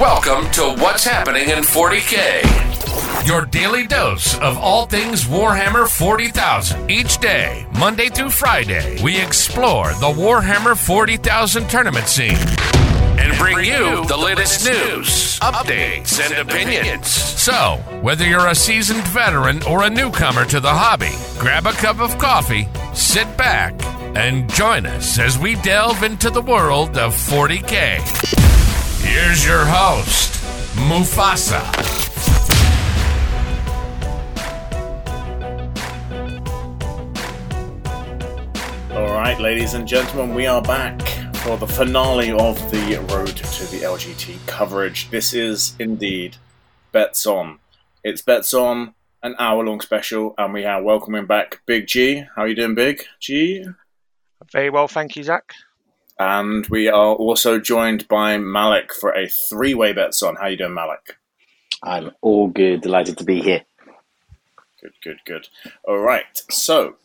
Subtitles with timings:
[0.00, 3.26] Welcome to What's Happening in 40K.
[3.26, 6.90] Your daily dose of all things Warhammer 40,000.
[6.90, 12.36] Each day, Monday through Friday, we explore the Warhammer 40,000 tournament scene
[13.18, 17.08] and bring you the latest news, updates, and opinions.
[17.08, 22.00] So, whether you're a seasoned veteran or a newcomer to the hobby, grab a cup
[22.00, 23.72] of coffee, sit back,
[24.14, 28.65] and join us as we delve into the world of 40K.
[29.06, 30.34] Here's your host,
[30.74, 31.62] Mufasa.
[38.90, 41.00] All right, ladies and gentlemen, we are back
[41.36, 45.08] for the finale of the Road to the LGT coverage.
[45.10, 46.36] This is indeed
[46.90, 47.60] Bets On.
[48.02, 48.92] It's Bets On,
[49.22, 52.24] an hour-long special, and we are welcoming back Big G.
[52.34, 53.66] How are you doing, Big G?
[54.50, 55.54] Very well, thank you, Zach.
[56.18, 60.36] And we are also joined by Malik for a three-way Bets On.
[60.36, 61.16] How you doing, Malik?
[61.82, 62.80] I'm all good.
[62.80, 63.64] Delighted to be here.
[64.80, 65.48] Good, good, good.
[65.84, 66.96] All right, so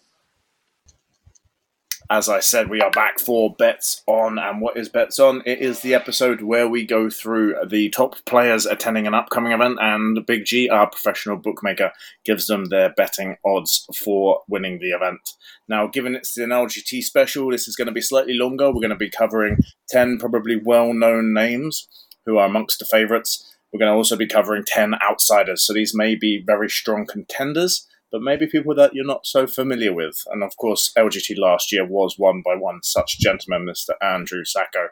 [2.11, 4.37] as I said, we are back for Bets On.
[4.37, 5.41] And what is Bets On?
[5.45, 9.77] It is the episode where we go through the top players attending an upcoming event,
[9.79, 11.93] and Big G, our professional bookmaker,
[12.25, 15.21] gives them their betting odds for winning the event.
[15.69, 18.67] Now, given it's an LGT special, this is going to be slightly longer.
[18.67, 19.59] We're going to be covering
[19.89, 21.87] 10 probably well known names
[22.25, 23.49] who are amongst the favourites.
[23.71, 25.65] We're going to also be covering 10 outsiders.
[25.65, 29.93] So these may be very strong contenders but maybe people that you're not so familiar
[29.93, 30.23] with.
[30.31, 33.91] And of course, LGT last year was won by one such gentleman, Mr.
[34.01, 34.89] Andrew Sacco.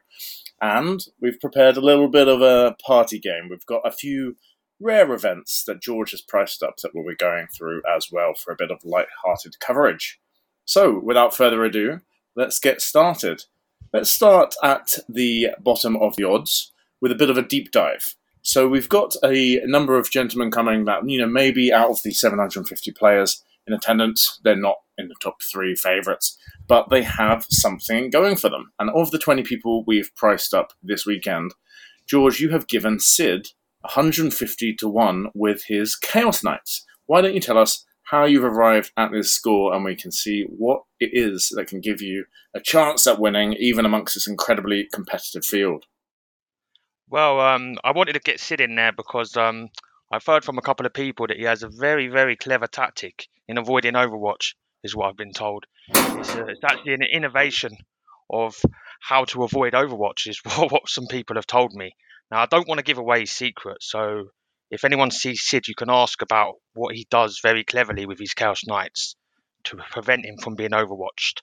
[0.62, 3.48] And we've prepared a little bit of a party game.
[3.50, 4.36] We've got a few
[4.80, 8.52] rare events that George has priced up that we'll be going through as well for
[8.52, 10.20] a bit of light-hearted coverage.
[10.66, 12.02] So, without further ado,
[12.36, 13.46] let's get started.
[13.92, 18.16] Let's start at the bottom of the odds with a bit of a deep dive.
[18.42, 22.12] So we've got a number of gentlemen coming that, you know, maybe out of the
[22.12, 28.10] 750 players in attendance, they're not in the top three favourites, but they have something
[28.10, 28.72] going for them.
[28.80, 31.54] And of the 20 people we've priced up this weekend,
[32.08, 33.50] George, you have given Sid
[33.82, 36.86] 150 to 1 with his Chaos Knights.
[37.06, 40.46] Why don't you tell us how you've arrived at this score and we can see
[40.50, 42.26] what it is that can give you
[42.56, 45.86] a chance at winning, even amongst this incredibly competitive field?
[47.12, 49.70] Well, um, I wanted to get Sid in there because um,
[50.12, 53.28] I've heard from a couple of people that he has a very, very clever tactic
[53.48, 54.54] in avoiding Overwatch,
[54.84, 55.66] is what I've been told.
[55.88, 57.76] It's, uh, it's actually an innovation
[58.30, 58.56] of
[59.02, 61.94] how to avoid Overwatch, is what some people have told me.
[62.30, 64.26] Now, I don't want to give away his secret, so
[64.70, 68.36] if anyone sees Sid, you can ask about what he does very cleverly with his
[68.36, 69.16] Chaos Knights
[69.64, 71.42] to prevent him from being overwatched.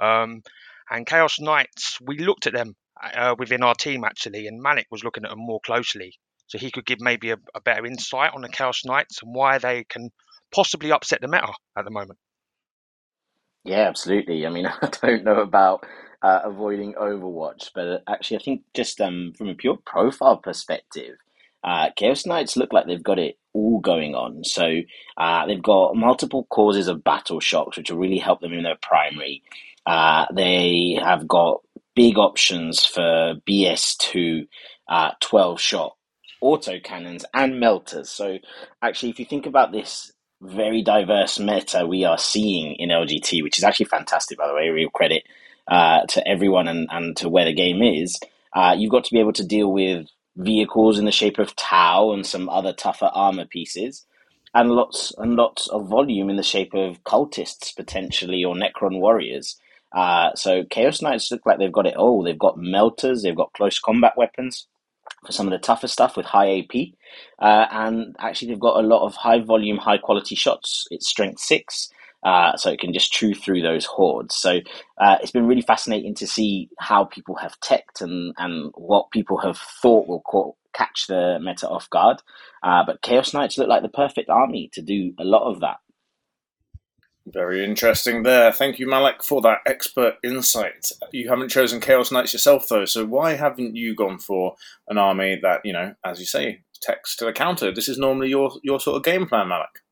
[0.00, 0.42] Um,
[0.88, 5.04] and Chaos Knights, we looked at them uh, within our team actually, and Malik was
[5.04, 6.14] looking at them more closely,
[6.46, 9.58] so he could give maybe a, a better insight on the Chaos Knights and why
[9.58, 10.10] they can
[10.54, 12.18] possibly upset the meta at the moment.
[13.64, 14.46] Yeah, absolutely.
[14.46, 15.84] I mean, I don't know about
[16.22, 21.16] uh, avoiding Overwatch, but uh, actually, I think just um, from a pure profile perspective,
[21.64, 24.44] uh, Chaos Knights look like they've got it all going on.
[24.44, 24.80] So
[25.16, 28.78] uh, they've got multiple causes of battle shocks, which will really help them in their
[28.80, 29.42] primary.
[29.84, 31.60] Uh, they have got
[31.98, 34.46] big options for BS2
[34.88, 35.96] uh, 12 shot
[36.40, 38.08] auto cannons and melters.
[38.08, 38.38] So,
[38.80, 43.58] actually, if you think about this very diverse meta we are seeing in LGT, which
[43.58, 45.24] is actually fantastic, by the way, real credit
[45.66, 48.16] uh, to everyone and, and to where the game is,
[48.54, 52.12] uh, you've got to be able to deal with vehicles in the shape of Tau
[52.12, 54.06] and some other tougher armor pieces.
[54.54, 59.58] And lots and lots of volume in the shape of cultists potentially or Necron warriors.
[59.92, 62.22] Uh, so Chaos Knights look like they've got it all.
[62.22, 64.66] They've got melters, they've got close combat weapons
[65.24, 66.88] for some of the tougher stuff with high AP,
[67.38, 70.86] uh, and actually they've got a lot of high volume, high quality shots.
[70.90, 71.88] It's strength six.
[72.24, 74.34] Uh, so it can just chew through those hordes.
[74.34, 74.58] So
[75.00, 79.38] uh, it's been really fascinating to see how people have teched and, and what people
[79.38, 82.20] have thought will catch the meta off guard.
[82.62, 85.76] Uh, but Chaos Knights look like the perfect army to do a lot of that.
[87.32, 88.52] Very interesting there.
[88.52, 90.92] Thank you, Malik, for that expert insight.
[91.12, 94.54] You haven't chosen Chaos Knights yourself, though, so why haven't you gone for
[94.88, 97.72] an army that, you know, as you say, text to the counter?
[97.72, 99.82] This is normally your, your sort of game plan, Malik.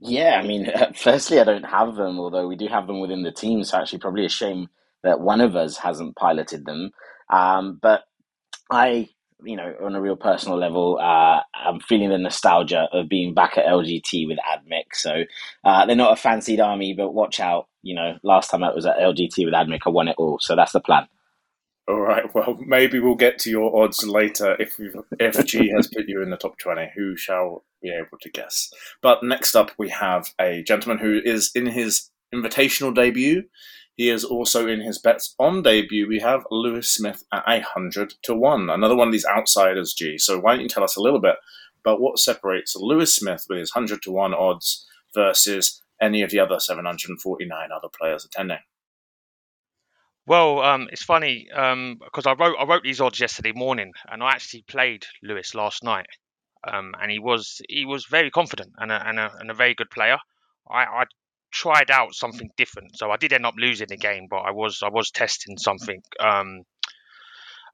[0.00, 3.32] Yeah, I mean, firstly, I don't have them, although we do have them within the
[3.32, 4.68] team, so actually, probably a shame
[5.02, 6.90] that one of us hasn't piloted them.
[7.30, 8.02] Um, but
[8.70, 9.08] I
[9.44, 13.56] you know, on a real personal level, uh, I'm feeling the nostalgia of being back
[13.58, 14.94] at LGT with Admech.
[14.94, 15.24] So
[15.64, 17.68] uh, they're not a fancied army, but watch out.
[17.82, 20.38] You know, last time I was at LGT with Admech, I won it all.
[20.40, 21.06] So that's the plan.
[21.86, 22.24] All right.
[22.34, 24.80] Well, maybe we'll get to your odds later if
[25.20, 26.90] if G has put you in the top twenty.
[26.96, 28.72] Who shall be able to guess?
[29.02, 33.42] But next up, we have a gentleman who is in his invitational debut.
[33.96, 36.08] He is also in his bets on debut.
[36.08, 38.68] We have Lewis Smith at a hundred to one.
[38.68, 40.18] Another one of these outsiders, G.
[40.18, 41.36] So why don't you tell us a little bit
[41.84, 46.40] about what separates Lewis Smith with his hundred to one odds versus any of the
[46.40, 48.58] other seven hundred and forty nine other players attending?
[50.26, 54.22] Well, um, it's funny because um, I wrote I wrote these odds yesterday morning, and
[54.22, 56.06] I actually played Lewis last night,
[56.66, 59.74] um, and he was he was very confident and a, and a, and a very
[59.74, 60.18] good player.
[60.68, 61.04] I, I
[61.54, 64.82] tried out something different, so I did end up losing the game, but I was
[64.82, 66.62] I was testing something um,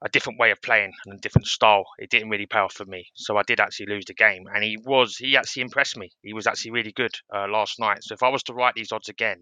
[0.03, 1.85] a different way of playing and a different style.
[1.97, 4.45] It didn't really pay off for me, so I did actually lose the game.
[4.53, 6.11] And he was he actually impressed me.
[6.21, 8.03] He was actually really good uh, last night.
[8.03, 9.41] So if I was to write these odds again,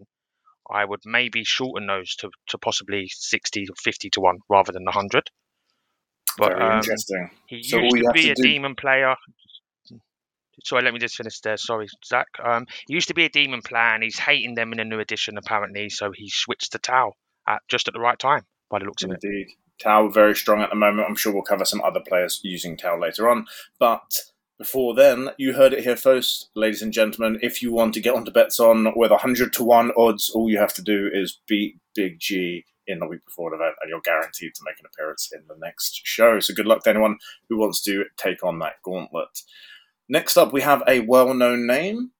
[0.70, 4.84] I would maybe shorten those to, to possibly 60 or 50 to 1 rather than
[4.84, 5.30] 100.
[6.38, 7.30] But, Very um, interesting.
[7.46, 8.42] He so used to be a do...
[8.42, 9.14] demon player.
[10.64, 11.56] Sorry, let me just finish there.
[11.56, 12.26] Sorry, Zach.
[12.44, 15.00] Um, he used to be a demon player and he's hating them in a new
[15.00, 15.88] edition, apparently.
[15.88, 17.12] So he switched to Tau
[17.48, 19.14] at just at the right time, by the looks Indeed.
[19.14, 19.26] of it.
[19.26, 19.46] Indeed.
[19.80, 21.08] Tau very strong at the moment.
[21.08, 23.46] I'm sure we'll cover some other players using Tau later on.
[23.78, 24.14] But
[24.58, 27.38] before then, you heard it here first, ladies and gentlemen.
[27.42, 30.58] If you want to get onto bets on with 100 to 1 odds, all you
[30.58, 34.00] have to do is beat Big G in the week before the event, and you're
[34.02, 36.40] guaranteed to make an appearance in the next show.
[36.40, 37.16] So good luck to anyone
[37.48, 39.42] who wants to take on that gauntlet.
[40.12, 42.10] Next up, we have a well known name.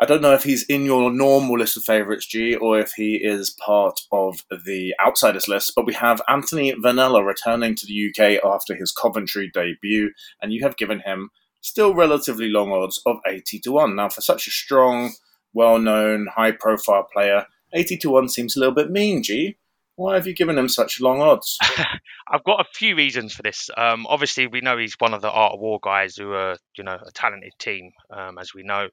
[0.00, 3.20] I don't know if he's in your normal list of favourites, G, or if he
[3.22, 8.44] is part of the outsiders list, but we have Anthony Vanella returning to the UK
[8.44, 10.10] after his Coventry debut,
[10.42, 13.94] and you have given him still relatively long odds of 80 to 1.
[13.94, 15.12] Now, for such a strong,
[15.54, 19.56] well known, high profile player, 80 to 1 seems a little bit mean, G.
[19.96, 21.58] Why have you given him such long odds?
[22.30, 23.70] I've got a few reasons for this.
[23.76, 26.84] Um, obviously, we know he's one of the Art of War guys who are, you
[26.84, 28.88] know, a talented team, um, as we know.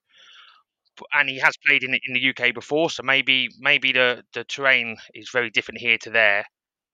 [1.13, 4.97] And he has played in in the UK before, so maybe maybe the, the terrain
[5.13, 6.45] is very different here to there.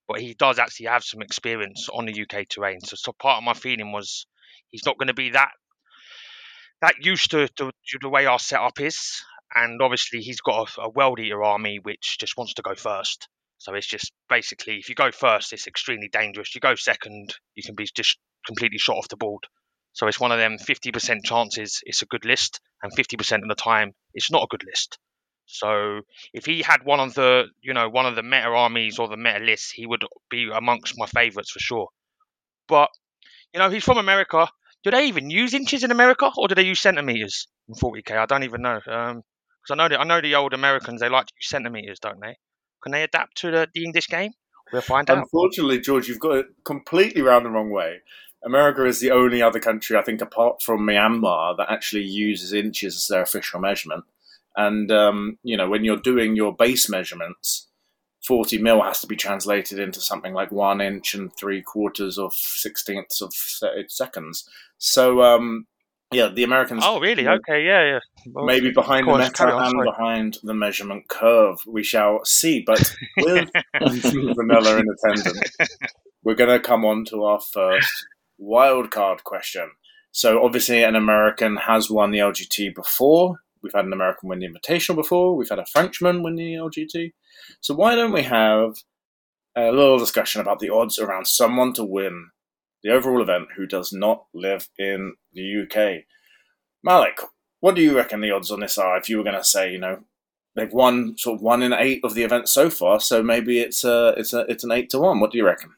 [0.07, 2.79] But he does actually have some experience on the UK terrain.
[2.81, 4.25] So, so part of my feeling was
[4.71, 5.51] he's not going to be that
[6.81, 9.21] that used to, to, to, the way our setup is.
[9.53, 13.27] And obviously, he's got a, a world eater army which just wants to go first.
[13.59, 16.55] So it's just basically, if you go first, it's extremely dangerous.
[16.55, 19.43] You go second, you can be just completely shot off the board.
[19.93, 23.55] So it's one of them 50% chances it's a good list, and 50% of the
[23.55, 24.97] time it's not a good list.
[25.45, 26.01] So
[26.33, 29.17] if he had one of the, you know, one of the meta armies or the
[29.17, 31.89] meta lists, he would be amongst my favourites for sure.
[32.67, 32.89] But
[33.53, 34.47] you know, he's from America
[34.83, 38.17] do they even use inches in America, or do they use centimeters in 40k?
[38.17, 38.79] I don't even know.
[38.87, 39.23] Um,
[39.61, 42.19] because I know that I know the old Americans they like to use centimeters, don't
[42.21, 42.37] they?
[42.81, 44.33] Can they adapt to the, the English game?
[44.71, 45.17] We'll find out.
[45.17, 48.01] Unfortunately, George, you've got it completely round the wrong way.
[48.43, 52.95] America is the only other country, I think, apart from Myanmar, that actually uses inches
[52.95, 54.05] as their official measurement.
[54.55, 57.67] And um, you know, when you're doing your base measurements,
[58.25, 62.33] 40 mil has to be translated into something like one inch and three quarters of
[62.33, 63.33] sixteenths of
[63.87, 64.49] seconds.
[64.77, 65.67] So, um,
[66.11, 66.83] yeah, the Americans.
[66.85, 67.27] Oh, really?
[67.27, 67.99] Okay, yeah, yeah.
[68.27, 69.85] Well, maybe behind the meta on, and sorry.
[69.85, 72.63] behind the measurement curve, we shall see.
[72.65, 72.79] But
[73.17, 75.57] with Vanella in attendance,
[76.23, 77.91] we're going to come on to our first
[78.37, 79.71] wild card question.
[80.11, 83.37] So, obviously, an American has won the LGT before.
[83.61, 85.35] We've had an American win the Invitational before.
[85.35, 87.11] We've had a Frenchman win the LGT.
[87.61, 88.75] So why don't we have
[89.55, 92.29] a little discussion about the odds around someone to win
[92.83, 96.03] the overall event who does not live in the UK?
[96.83, 97.19] Malik,
[97.59, 98.97] what do you reckon the odds on this are?
[98.97, 99.99] If you were going to say, you know,
[100.55, 103.83] they've won sort of one in eight of the events so far, so maybe it's
[103.83, 105.19] a it's a it's an eight to one.
[105.19, 105.71] What do you reckon?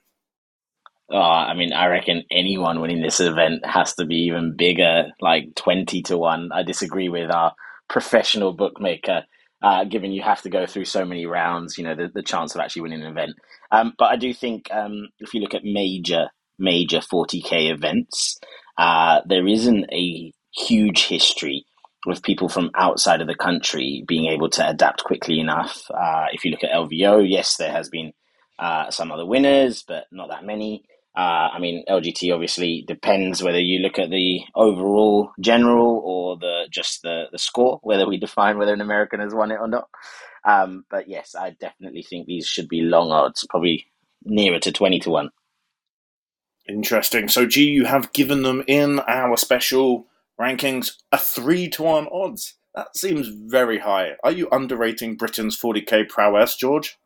[1.09, 5.55] Oh, I mean, I reckon anyone winning this event has to be even bigger, like
[5.55, 6.51] twenty to one.
[6.53, 7.53] I disagree with our
[7.89, 9.25] professional bookmaker
[9.61, 12.55] uh, given you have to go through so many rounds, you know, the, the chance
[12.55, 13.33] of actually winning an event.
[13.71, 16.29] Um, but I do think um, if you look at major,
[16.61, 18.39] major 40K events,
[18.77, 21.65] uh, there isn't a huge history
[22.05, 25.83] with people from outside of the country being able to adapt quickly enough.
[25.91, 28.13] Uh, if you look at LVO, yes, there has been
[28.57, 30.83] uh, some other winners, but not that many.
[31.15, 36.67] Uh, I mean, LGT obviously depends whether you look at the overall general or the
[36.71, 39.89] just the, the score, whether we define whether an American has won it or not.
[40.47, 43.85] Um, but yes, I definitely think these should be long odds, probably
[44.23, 45.29] nearer to 20 to 1.
[46.67, 47.27] Interesting.
[47.27, 50.07] So, G, you have given them in our special
[50.39, 52.55] rankings a 3 to 1 odds.
[52.75, 54.11] That seems very high.
[54.23, 56.97] Are you underrating Britain's 40k prowess, George?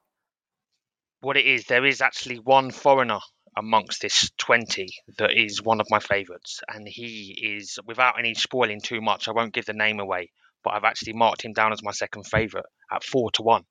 [1.26, 3.18] what it is, there is actually one foreigner
[3.58, 4.86] amongst this 20
[5.18, 6.62] that is one of my favourites.
[6.68, 10.30] And he is, without any spoiling too much, I won't give the name away,
[10.64, 13.64] but I've actually marked him down as my second favourite at 4 to 1.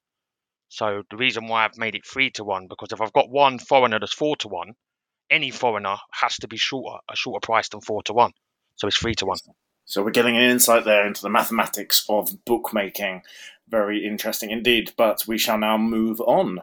[0.68, 3.60] So the reason why I've made it 3 to 1, because if I've got one
[3.60, 4.72] foreigner that's 4 to 1,
[5.34, 8.32] any foreigner has to be shorter, a shorter price than 4 to 1.
[8.76, 9.38] So it's 3 to 1.
[9.84, 13.22] So we're getting an insight there into the mathematics of bookmaking.
[13.68, 14.92] Very interesting indeed.
[14.96, 16.60] But we shall now move on.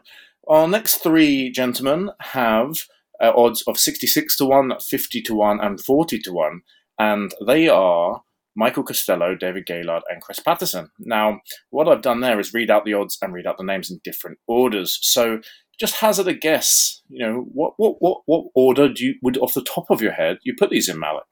[0.48, 2.88] Our next three gentlemen have
[3.22, 6.62] uh, odds of 66 to 1, 50 to 1, and 40 to 1.
[6.98, 8.24] And they are
[8.56, 10.90] Michael Costello, David Gaylard, and Chris Patterson.
[11.00, 13.92] Now, what I've done there is read out the odds and read out the names
[13.92, 14.98] in different orders.
[15.02, 15.42] So
[15.82, 17.02] just hazard a guess.
[17.10, 20.14] You know, what what what what order do you would off the top of your
[20.14, 21.26] head you put these in, Malik?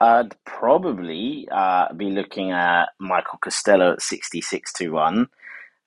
[0.00, 5.28] I'd probably uh, be looking at Michael Costello at 66 to 1,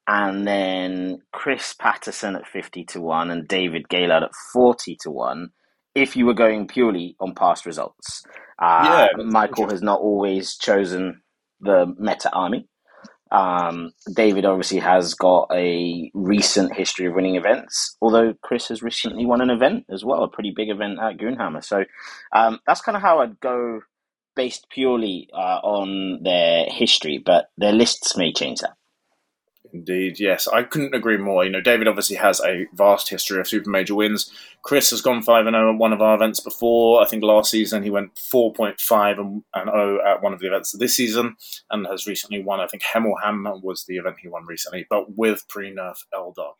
[0.08, 5.50] and then Chris Patterson at 50 to 1, and David Gaylard at 40 to 1,
[5.96, 8.24] if you were going purely on past results.
[8.60, 11.24] Uh, yeah, Michael has not always chosen
[11.60, 12.68] the meta army.
[13.34, 19.26] Um, David obviously has got a recent history of winning events, although Chris has recently
[19.26, 21.64] won an event as well, a pretty big event at Goonhammer.
[21.64, 21.84] So
[22.32, 23.82] um, that's kind of how I'd go
[24.36, 28.76] based purely uh, on their history, but their lists may change that.
[29.74, 30.48] Indeed, yes.
[30.48, 31.44] I couldn't agree more.
[31.44, 34.32] You know, David obviously has a vast history of super major wins.
[34.62, 37.02] Chris has gone 5 and 0 at one of our events before.
[37.02, 40.96] I think last season he went 4.5 and 0 at one of the events this
[40.96, 41.38] season
[41.72, 42.60] and has recently won.
[42.60, 46.52] I think Hemmelham was the event he won recently, but with pre nerf Eldar.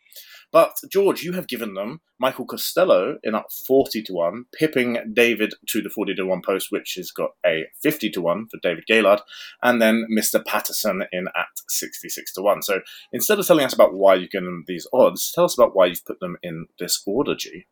[0.54, 5.56] But George, you have given them Michael Costello in at 40 to 1, pipping David
[5.70, 8.84] to the 40 to 1 post, which has got a 50 to 1 for David
[8.88, 9.22] Gaylard,
[9.64, 10.46] and then Mr.
[10.46, 12.62] Patterson in at 66 to 1.
[12.62, 12.82] So
[13.12, 15.88] instead of telling us about why you've given them these odds, tell us about why
[15.88, 17.66] you've put them in this order, G.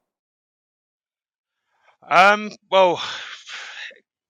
[2.09, 2.99] Um, well,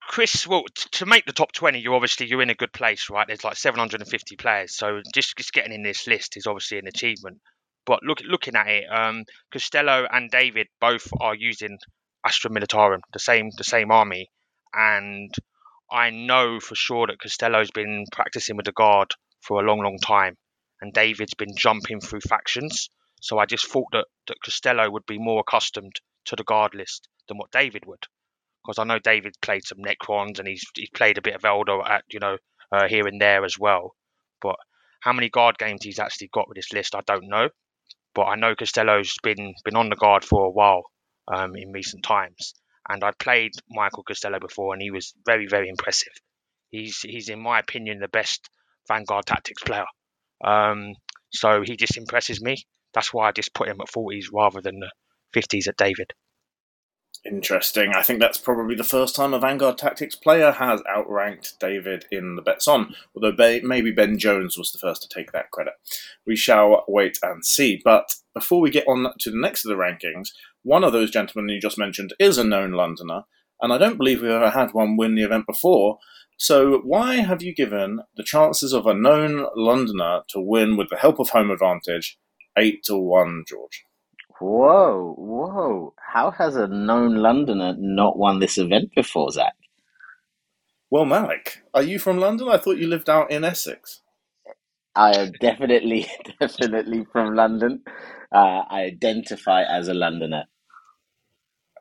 [0.09, 3.25] Chris, well, to make the top 20, you're obviously you're in a good place, right?
[3.25, 7.39] There's like 750 players, so just, just getting in this list is obviously an achievement.
[7.83, 11.79] But look, looking at it, um, Costello and David both are using
[12.23, 14.29] Astra Militarum, the same the same army,
[14.71, 15.33] and
[15.91, 19.97] I know for sure that Costello's been practicing with the guard for a long, long
[19.97, 20.37] time,
[20.79, 22.89] and David's been jumping through factions.
[23.19, 27.09] So I just thought that, that Costello would be more accustomed to the guard list
[27.27, 28.05] than what David would,
[28.63, 31.89] because I know David played some Necrons and he's he's played a bit of Eldar
[31.89, 32.37] at you know
[32.71, 33.95] uh, here and there as well.
[34.39, 34.57] But
[34.99, 37.49] how many guard games he's actually got with this list, I don't know
[38.13, 40.83] but I know Costello's been been on the guard for a while
[41.27, 42.53] um, in recent times,
[42.89, 46.13] and I played Michael Costello before, and he was very very impressive.
[46.69, 48.49] He's he's in my opinion the best
[48.87, 49.85] Vanguard Tactics player.
[50.43, 50.93] Um,
[51.31, 52.57] so he just impresses me.
[52.93, 54.91] That's why I just put him at 40s rather than the
[55.35, 56.11] 50s at David.
[57.23, 57.93] Interesting.
[57.93, 62.35] I think that's probably the first time a Vanguard Tactics player has outranked David in
[62.35, 65.73] the bets on, although maybe Ben Jones was the first to take that credit.
[66.25, 67.79] We shall wait and see.
[67.83, 70.29] But before we get on to the next of the rankings,
[70.63, 73.23] one of those gentlemen you just mentioned is a known Londoner,
[73.61, 75.99] and I don't believe we've ever had one win the event before.
[76.37, 80.97] So, why have you given the chances of a known Londoner to win with the
[80.97, 82.17] help of home advantage
[82.57, 83.85] 8 to 1, George?
[84.41, 85.93] Whoa, whoa.
[85.99, 89.53] How has a known Londoner not won this event before, Zach?
[90.89, 92.49] Well, Malik, are you from London?
[92.49, 94.01] I thought you lived out in Essex.
[94.95, 96.07] I am definitely,
[96.39, 97.83] definitely from London.
[98.31, 100.45] Uh, I identify as a Londoner.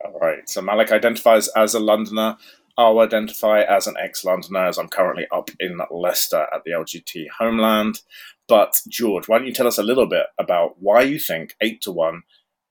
[0.04, 0.46] All right.
[0.46, 2.36] So Malik identifies as a Londoner.
[2.76, 7.26] I'll identify as an ex Londoner as I'm currently up in Leicester at the LGT
[7.38, 8.02] homeland.
[8.46, 11.80] But, George, why don't you tell us a little bit about why you think 8
[11.82, 12.22] to 1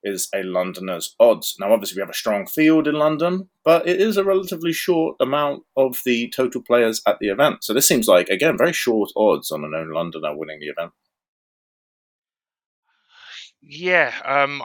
[0.02, 1.56] is a Londoner's odds.
[1.58, 5.16] Now, obviously, we have a strong field in London, but it is a relatively short
[5.20, 7.64] amount of the total players at the event.
[7.64, 10.92] So this seems like, again, very short odds on a known Londoner winning the event.
[13.62, 14.62] Yeah, um,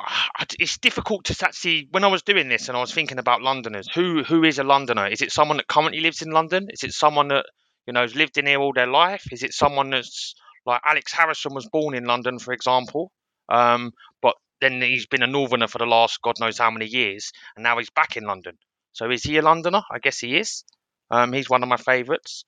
[0.57, 1.89] it's difficult to actually.
[1.91, 4.63] When I was doing this and I was thinking about Londoners, who who is a
[4.63, 5.07] Londoner?
[5.07, 6.67] Is it someone that currently lives in London?
[6.69, 7.45] Is it someone that
[7.85, 9.25] you know has lived in here all their life?
[9.33, 10.33] Is it someone that's
[10.65, 13.11] like Alex Harrison was born in London, for example,
[13.49, 17.31] um, but then he's been a northerner for the last God knows how many years,
[17.55, 18.57] and now he's back in London.
[18.93, 19.81] So is he a Londoner?
[19.91, 20.63] I guess he is.
[21.11, 22.45] Um, he's one of my favourites.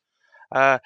[0.53, 0.79] Uh,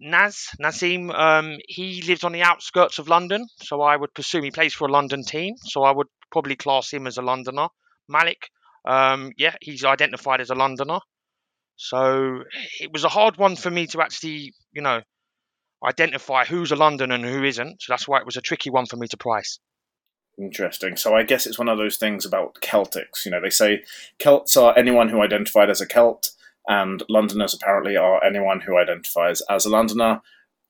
[0.00, 4.50] Naz Nazim, um, he lives on the outskirts of London, so I would presume he
[4.50, 5.54] plays for a London team.
[5.64, 7.68] So I would probably class him as a Londoner.
[8.08, 8.48] Malik,
[8.84, 11.00] um, yeah, he's identified as a Londoner.
[11.76, 12.44] So
[12.80, 15.02] it was a hard one for me to actually, you know,
[15.84, 17.82] identify who's a Londoner and who isn't.
[17.82, 19.58] So that's why it was a tricky one for me to price.
[20.38, 20.96] Interesting.
[20.96, 23.24] So I guess it's one of those things about Celtics.
[23.24, 23.84] You know, they say
[24.18, 26.30] Celts are anyone who identified as a Celt,
[26.66, 30.22] and Londoners apparently are anyone who identifies as a Londoner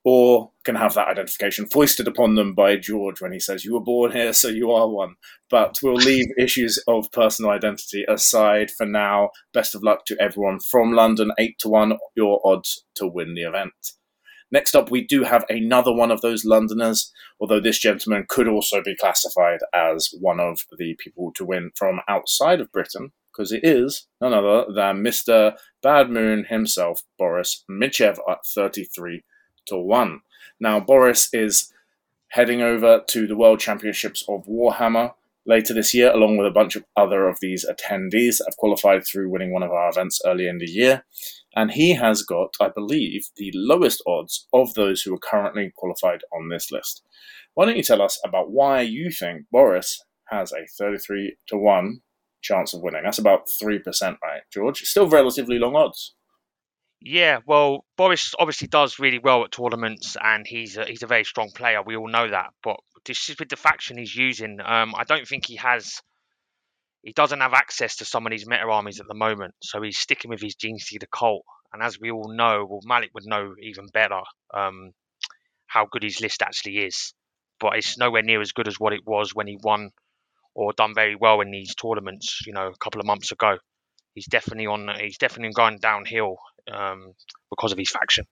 [0.04, 3.80] or can have that identification foisted upon them by George when he says, You were
[3.80, 5.14] born here, so you are one.
[5.48, 9.30] But we'll leave issues of personal identity aside for now.
[9.52, 11.30] Best of luck to everyone from London.
[11.38, 13.72] 8 to 1, your odds to win the event.
[14.52, 18.82] Next up, we do have another one of those Londoners, although this gentleman could also
[18.82, 23.64] be classified as one of the people to win from outside of Britain, because it
[23.64, 25.56] is none other than Mr.
[25.82, 29.24] Bad Moon himself, Boris Mitchev, at 33
[29.66, 30.20] to 1.
[30.60, 31.72] Now, Boris is
[32.28, 35.14] heading over to the World Championships of Warhammer
[35.46, 39.06] later this year, along with a bunch of other of these attendees that have qualified
[39.06, 41.04] through winning one of our events early in the year.
[41.54, 46.20] And he has got, I believe, the lowest odds of those who are currently qualified
[46.32, 47.02] on this list.
[47.54, 52.00] Why don't you tell us about why you think Boris has a 33 to 1
[52.42, 53.02] chance of winning?
[53.04, 54.80] That's about 3%, right, George?
[54.80, 56.14] Still relatively long odds.
[57.04, 61.24] Yeah, well, Boris obviously does really well at tournaments, and he's a, he's a very
[61.24, 61.82] strong player.
[61.82, 62.50] We all know that.
[62.62, 64.60] But this is with the faction he's using.
[64.64, 66.00] Um, I don't think he has.
[67.02, 69.98] He doesn't have access to some of these meta armies at the moment, so he's
[69.98, 71.44] sticking with his Genestealer cult.
[71.72, 74.20] And as we all know, well, Malik would know even better
[74.54, 74.92] um,
[75.66, 77.12] how good his list actually is.
[77.58, 79.90] But it's nowhere near as good as what it was when he won
[80.54, 82.40] or done very well in these tournaments.
[82.46, 83.58] You know, a couple of months ago.
[84.14, 84.88] He's definitely on.
[85.00, 86.36] He's definitely going downhill
[86.70, 87.14] um,
[87.50, 88.26] because of his faction.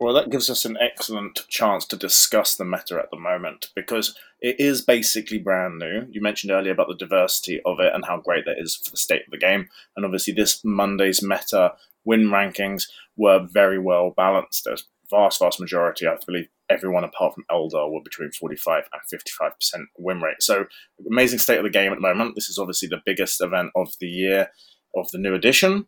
[0.00, 4.16] Well, that gives us an excellent chance to discuss the meta at the moment because
[4.40, 6.06] it is basically brand new.
[6.10, 8.96] You mentioned earlier about the diversity of it and how great that is for the
[8.96, 9.68] state of the game.
[9.96, 11.74] And obviously, this Monday's meta
[12.04, 12.84] win rankings
[13.16, 14.64] were very well balanced.
[14.64, 19.84] There's vast, vast majority, I believe everyone apart from Eldar were between 45 and 55%
[19.98, 20.42] win rate.
[20.42, 20.66] So,
[21.08, 22.34] amazing state of the game at the moment.
[22.34, 24.50] This is obviously the biggest event of the year
[24.96, 25.86] of the new edition.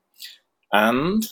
[0.72, 1.26] And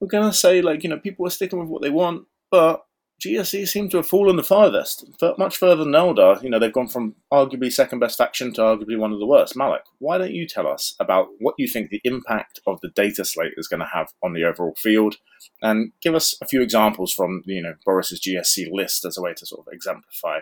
[0.00, 2.86] we're going to say, like, you know, people are sticking with what they want, but
[3.24, 5.06] GSC seem to have fallen the farthest,
[5.38, 6.42] much further than Eldar.
[6.42, 9.56] You know, they've gone from arguably second best faction to arguably one of the worst.
[9.56, 13.24] Malik, why don't you tell us about what you think the impact of the data
[13.24, 15.16] slate is going to have on the overall field,
[15.62, 19.32] and give us a few examples from you know Boris's GSC list as a way
[19.32, 20.40] to sort of exemplify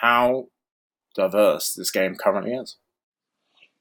[0.00, 0.48] how
[1.14, 2.76] diverse this game currently is.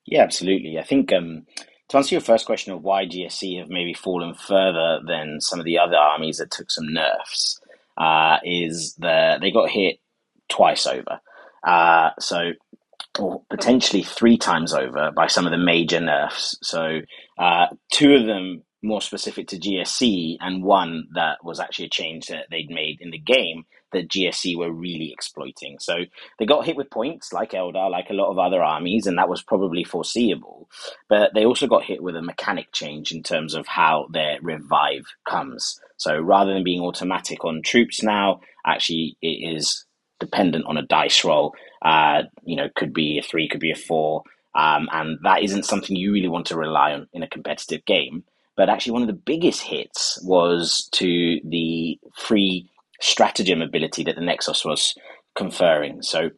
[0.06, 0.78] Yeah, absolutely.
[0.78, 1.46] I think um,
[1.90, 5.66] to answer your first question of why GSC have maybe fallen further than some of
[5.66, 7.60] the other armies that took some nerfs,
[7.98, 9.98] uh, is that they got hit
[10.50, 11.20] twice over.
[11.64, 12.52] Uh, so,
[13.20, 16.58] or potentially three times over by some of the major nerfs.
[16.62, 17.02] So,
[17.38, 22.28] uh, two of them more specific to GSC, and one that was actually a change
[22.28, 25.78] that they'd made in the game that GSC were really exploiting.
[25.80, 25.96] So
[26.38, 29.30] they got hit with points like Eldar, like a lot of other armies, and that
[29.30, 30.70] was probably foreseeable.
[31.08, 35.06] But they also got hit with a mechanic change in terms of how their revive
[35.28, 35.80] comes.
[35.98, 39.86] So rather than being automatic on troops now, actually it is
[40.20, 41.54] dependent on a dice roll.
[41.82, 44.24] Uh, you know, could be a three, could be a four.
[44.54, 48.24] Um, and that isn't something you really want to rely on in a competitive game.
[48.58, 52.70] But actually, one of the biggest hits was to the free
[53.02, 54.96] stratagem ability that the Nexus was
[55.36, 56.02] conferring.
[56.02, 56.30] So,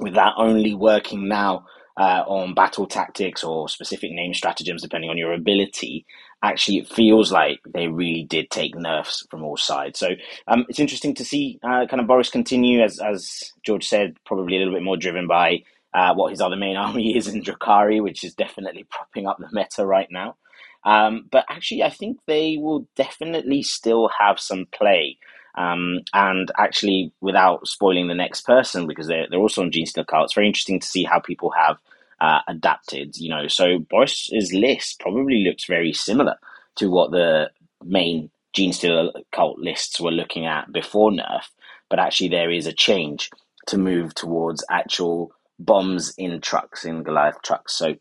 [0.00, 1.66] with that only working now
[1.98, 6.06] uh, on battle tactics or specific name stratagems, depending on your ability,
[6.42, 9.98] actually it feels like they really did take nerfs from all sides.
[9.98, 10.10] So
[10.46, 14.56] um, it's interesting to see uh, kind of Boris continue, as as George said, probably
[14.56, 15.62] a little bit more driven by
[15.94, 19.48] uh, what his other main army is in Drukhari, which is definitely propping up the
[19.52, 20.36] meta right now.
[20.84, 25.18] Um, but actually, I think they will definitely still have some play.
[25.56, 30.24] Um, and actually, without spoiling the next person, because they're, they're also on Genestealer Cult,
[30.24, 31.78] it's very interesting to see how people have
[32.20, 33.16] uh, adapted.
[33.16, 36.36] You know, so Boris's list probably looks very similar
[36.76, 37.50] to what the
[37.84, 41.44] main Gene Genestealer Cult lists were looking at before Nerf,
[41.90, 43.30] but actually there is a change
[43.66, 47.76] to move towards actual bombs in trucks, in Goliath trucks.
[47.76, 47.96] So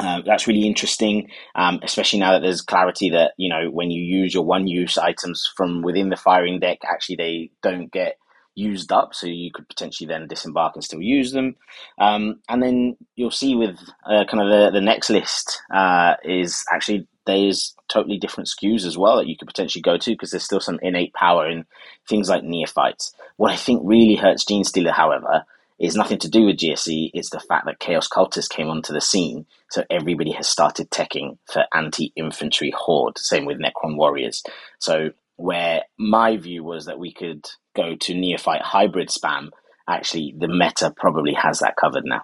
[0.00, 4.02] uh, that's really interesting, um, especially now that there's clarity that you know when you
[4.02, 8.16] use your one-use items from within the firing deck, actually they don't get
[8.54, 11.56] used up, so you could potentially then disembark and still use them.
[11.98, 16.64] Um, and then you'll see with uh, kind of the, the next list uh, is
[16.72, 20.44] actually there's totally different SKUs as well that you could potentially go to because there's
[20.44, 21.64] still some innate power in
[22.08, 23.14] things like neophytes.
[23.36, 25.44] What I think really hurts Genestealer, however,
[25.78, 27.10] is nothing to do with GSC.
[27.14, 31.38] It's the fact that Chaos Cultists came onto the scene, so everybody has started teching
[31.52, 33.18] for anti-infantry horde.
[33.18, 34.42] Same with Necron warriors.
[34.78, 39.50] So where my view was that we could go to neophyte hybrid spam.
[39.88, 42.22] Actually, the meta probably has that covered now.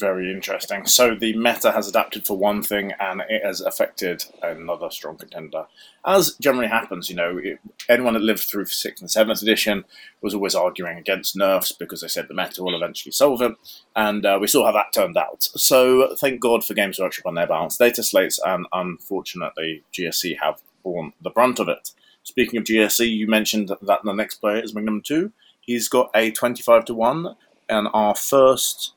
[0.00, 0.86] Very interesting.
[0.86, 5.66] So the meta has adapted for one thing, and it has affected another strong contender.
[6.06, 9.84] As generally happens, you know, it, anyone that lived through sixth and seventh edition
[10.22, 13.52] was always arguing against nerfs because they said the meta will eventually solve it,
[13.94, 15.42] and uh, we saw how that turned out.
[15.42, 20.62] So thank God for Games Workshop on their balance data slates, and unfortunately, GSC have
[20.82, 21.90] borne the brunt of it.
[22.22, 25.32] Speaking of GSC, you mentioned that the next player is Magnum Two.
[25.60, 27.36] He's got a twenty-five to one,
[27.68, 28.94] and our first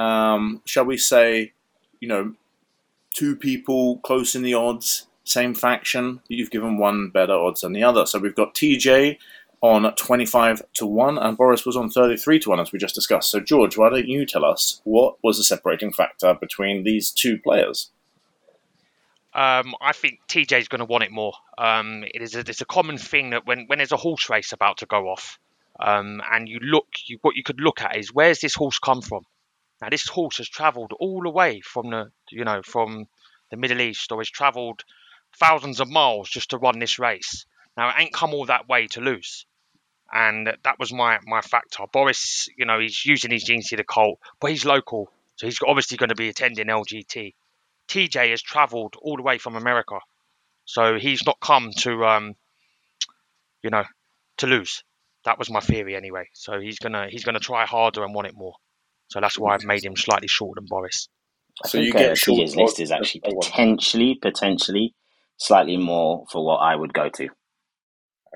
[0.00, 1.52] um, shall we say,
[2.00, 2.34] you know,
[3.14, 7.82] two people close in the odds, same faction, you've given one better odds than the
[7.82, 8.06] other.
[8.06, 9.18] So we've got TJ
[9.60, 13.30] on 25 to 1, and Boris was on 33 to 1, as we just discussed.
[13.30, 17.38] So, George, why don't you tell us what was the separating factor between these two
[17.38, 17.90] players?
[19.34, 21.34] Um, I think TJ is going to want it more.
[21.58, 24.52] Um, it is a, it's a common thing that when, when there's a horse race
[24.52, 25.38] about to go off,
[25.78, 29.02] um, and you look, you, what you could look at is where's this horse come
[29.02, 29.24] from?
[29.80, 33.08] Now this horse has travelled all the way from the you know from
[33.50, 34.84] the Middle East, or has travelled
[35.38, 37.46] thousands of miles just to run this race.
[37.76, 39.46] Now it ain't come all that way to lose,
[40.12, 41.84] and that was my my factor.
[41.92, 45.96] Boris, you know, he's using his GNC the Colt, but he's local, so he's obviously
[45.96, 47.34] going to be attending LGT.
[47.88, 49.98] TJ has travelled all the way from America,
[50.64, 52.36] so he's not come to um,
[53.62, 53.84] you know,
[54.38, 54.82] to lose.
[55.24, 56.28] That was my theory anyway.
[56.32, 58.54] So he's gonna he's gonna try harder and want it more.
[59.10, 61.08] So that's why I've made him slightly shorter than Boris.
[61.64, 64.94] I so think you get uh, Tia's list is actually potentially, potentially
[65.36, 67.28] slightly more for what I would go to.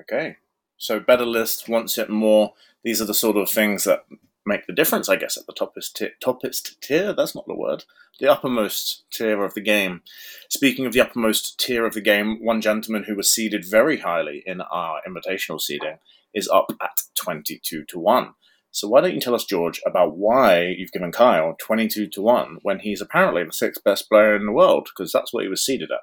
[0.01, 0.37] Okay.
[0.77, 2.53] So better list, wants it more.
[2.83, 4.05] These are the sort of things that
[4.45, 7.13] make the difference, I guess, at the toppest, t- toppest tier.
[7.13, 7.85] That's not the word.
[8.19, 10.01] The uppermost tier of the game.
[10.49, 14.43] Speaking of the uppermost tier of the game, one gentleman who was seeded very highly
[14.45, 15.97] in our invitational seeding
[16.33, 18.33] is up at 22 to 1.
[18.75, 22.57] So why don't you tell us, George, about why you've given Kyle 22 to 1
[22.61, 25.65] when he's apparently the sixth best player in the world, because that's what he was
[25.65, 26.01] seeded at.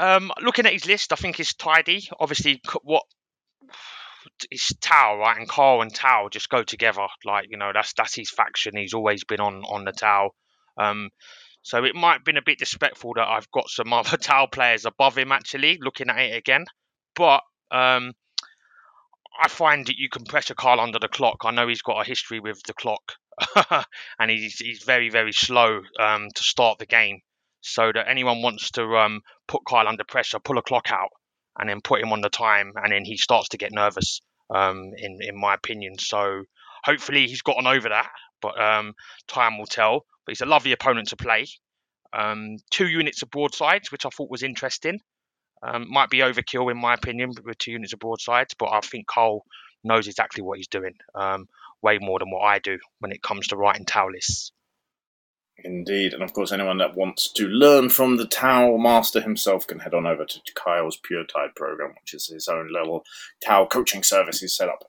[0.00, 2.08] Um, looking at his list, I think it's tidy.
[2.20, 3.02] Obviously, what
[4.52, 5.38] is Tau, right?
[5.38, 7.08] And Carl and Tau just go together.
[7.24, 8.76] Like you know, that's that's his faction.
[8.76, 10.30] He's always been on on the Tau.
[10.78, 11.10] Um,
[11.62, 14.84] so it might have been a bit disrespectful that I've got some other Tau players
[14.84, 16.64] above him actually looking at it again.
[17.14, 18.12] But um,
[19.40, 21.42] I find that you can pressure Carl under the clock.
[21.44, 23.12] I know he's got a history with the clock,
[24.18, 27.20] and he's he's very very slow um, to start the game.
[27.62, 31.10] So that anyone wants to um, put Kyle under pressure, pull a clock out,
[31.58, 34.20] and then put him on the time, and then he starts to get nervous.
[34.52, 36.44] Um, in in my opinion, so
[36.84, 38.94] hopefully he's gotten over that, but um,
[39.28, 41.44] time will tell but he's a lovely opponent to play.
[42.12, 45.00] Um, two units of broadsides, which I thought was interesting.
[45.60, 49.08] Um, might be overkill in my opinion with two units of broadsides, but I think
[49.08, 49.44] Cole
[49.82, 51.48] knows exactly what he's doing, um,
[51.82, 54.52] way more than what I do when it comes to writing Tau lists.
[55.64, 59.80] Indeed, and of course, anyone that wants to learn from the Tau master himself can
[59.80, 63.04] head on over to Kyle's Pure Tide program, which is his own little
[63.44, 64.84] Tau coaching service he's set up.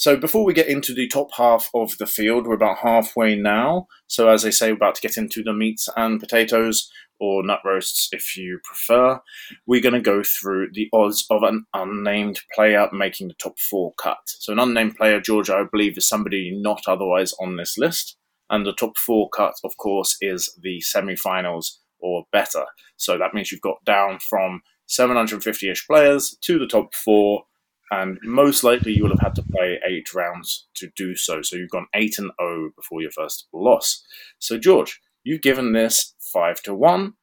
[0.00, 3.86] So before we get into the top half of the field, we're about halfway now.
[4.06, 7.60] So as I say, we're about to get into the meats and potatoes, or nut
[7.66, 9.20] roasts if you prefer.
[9.66, 13.92] We're going to go through the odds of an unnamed player making the top four
[14.00, 14.20] cut.
[14.24, 18.16] So an unnamed player, Georgia, I believe, is somebody not otherwise on this list.
[18.48, 22.64] And the top four cut, of course, is the semi-finals or better.
[22.96, 27.42] So that means you've got down from 750-ish players to the top four
[27.90, 31.42] and most likely you will have had to play eight rounds to do so.
[31.42, 34.04] So you've gone eight and zero oh before your first loss.
[34.38, 37.14] So George, you've given this five to one.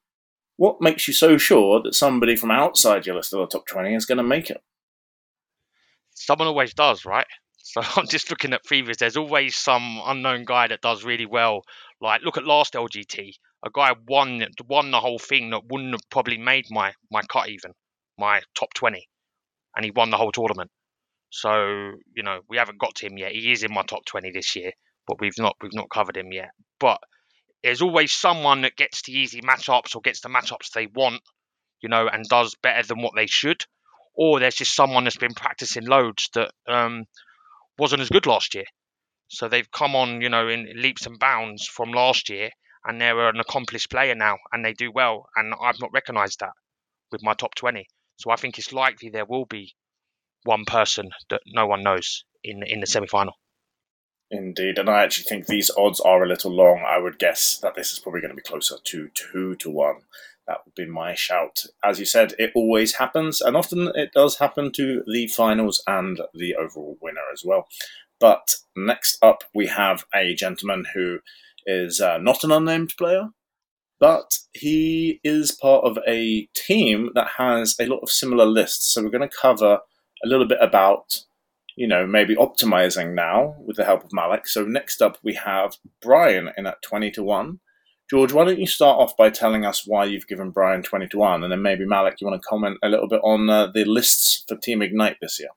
[0.57, 3.93] What makes you so sure that somebody from outside your list of the top twenty
[3.93, 4.61] is going to make it?
[6.13, 7.27] Someone always does, right?
[7.69, 8.95] So I'm just looking at previous.
[8.95, 11.63] There's always some unknown guy that does really well.
[11.99, 13.33] Like look at last LGT,
[13.65, 17.49] a guy won won the whole thing that wouldn't have probably made my my cut
[17.49, 17.73] even
[18.17, 19.09] my top twenty
[19.77, 20.71] and he won the whole tournament.
[21.29, 23.31] So you know we haven't got to him yet.
[23.31, 24.71] He is in my top twenty this year,
[25.07, 26.49] but we've not we've not covered him yet.
[26.79, 26.99] But
[27.63, 31.21] there's always someone that gets the easy matchups or gets the matchups they want,
[31.81, 33.63] you know, and does better than what they should.
[34.15, 37.05] Or there's just someone that's been practicing loads that um,
[37.77, 38.65] wasn't as good last year.
[39.27, 42.49] So they've come on, you know, in leaps and bounds from last year,
[42.85, 45.27] and they're an accomplished player now, and they do well.
[45.35, 46.53] And I've not recognised that
[47.11, 47.85] with my top 20.
[48.17, 49.73] So I think it's likely there will be
[50.43, 53.33] one person that no one knows in in the semi final.
[54.29, 56.83] Indeed, and I actually think these odds are a little long.
[56.85, 60.01] I would guess that this is probably going to be closer to two to one.
[60.47, 61.63] That would be my shout.
[61.83, 66.19] As you said, it always happens, and often it does happen to the finals and
[66.33, 67.67] the overall winner as well.
[68.19, 71.19] But next up, we have a gentleman who
[71.65, 73.29] is uh, not an unnamed player,
[73.99, 78.93] but he is part of a team that has a lot of similar lists.
[78.93, 79.79] So we're going to cover
[80.23, 81.23] a little bit about,
[81.75, 84.47] you know, maybe optimizing now with the help of Malik.
[84.47, 87.59] So next up, we have Brian in at 20 to 1.
[88.09, 91.17] George, why don't you start off by telling us why you've given Brian 20 to
[91.17, 93.83] 1, and then maybe Malik, you want to comment a little bit on uh, the
[93.83, 95.49] lists for Team Ignite this year?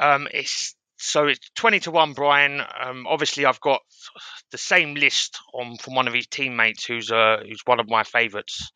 [0.00, 2.60] Um, it's so it's 20 to 1 brian.
[2.60, 3.80] Um, obviously i've got
[4.50, 8.02] the same list on from one of his teammates who's uh, who's one of my
[8.04, 8.70] favorites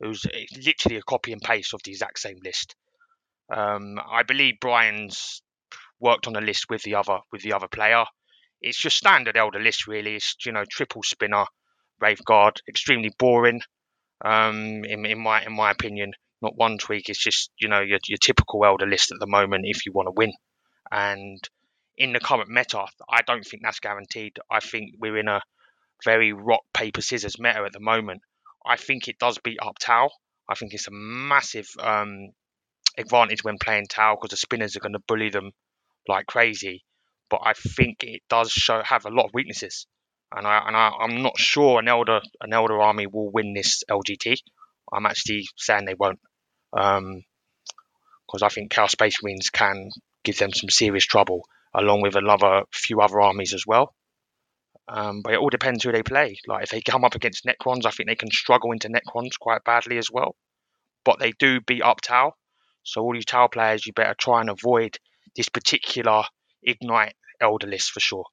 [0.00, 0.24] who's
[0.56, 2.74] literally a copy and paste of the exact same list.
[3.54, 5.42] Um, i believe brian's
[5.98, 8.04] worked on a list with the other with the other player.
[8.62, 10.16] It's just standard Eldar list really.
[10.16, 11.44] It's you know triple spinner
[12.00, 13.60] Wraith Guard extremely boring.
[14.22, 17.08] Um, in, in my in my opinion not one tweak.
[17.08, 20.06] It's just you know your, your typical Eldar list at the moment if you want
[20.06, 20.32] to win
[20.90, 21.40] and
[21.96, 24.38] in the current meta, I don't think that's guaranteed.
[24.50, 25.42] I think we're in a
[26.04, 28.22] very rock, paper, scissors meta at the moment.
[28.64, 30.10] I think it does beat up Tau.
[30.48, 32.30] I think it's a massive um,
[32.98, 35.52] advantage when playing Tau because the spinners are going to bully them
[36.08, 36.84] like crazy.
[37.28, 39.86] But I think it does show have a lot of weaknesses,
[40.34, 43.84] and I and I, am not sure an Eldar an Eldar army will win this
[43.88, 44.38] LGT.
[44.92, 46.18] I'm actually saying they won't,
[46.72, 49.90] because um, I think Chaos Space Marines can
[50.24, 53.94] give them some serious trouble, along with another few other armies as well.
[54.88, 56.36] Um, but it all depends who they play.
[56.46, 59.62] Like if they come up against Necrons, I think they can struggle into Necrons quite
[59.64, 60.34] badly as well.
[61.04, 62.34] But they do beat up Tau,
[62.82, 64.98] so all you Tau players, you better try and avoid
[65.36, 66.24] this particular
[66.62, 68.26] Ignite Eldar list for sure.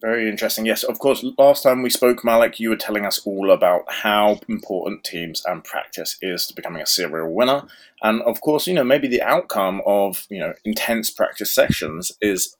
[0.00, 0.66] Very interesting.
[0.66, 1.24] Yes, of course.
[1.38, 5.62] Last time we spoke, Malik, you were telling us all about how important teams and
[5.62, 7.64] practice is to becoming a serial winner.
[8.02, 12.56] And of course, you know, maybe the outcome of, you know, intense practice sessions is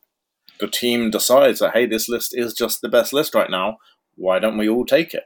[0.61, 3.79] the team decides that, hey, this list is just the best list right now.
[4.15, 5.25] Why don't we all take it?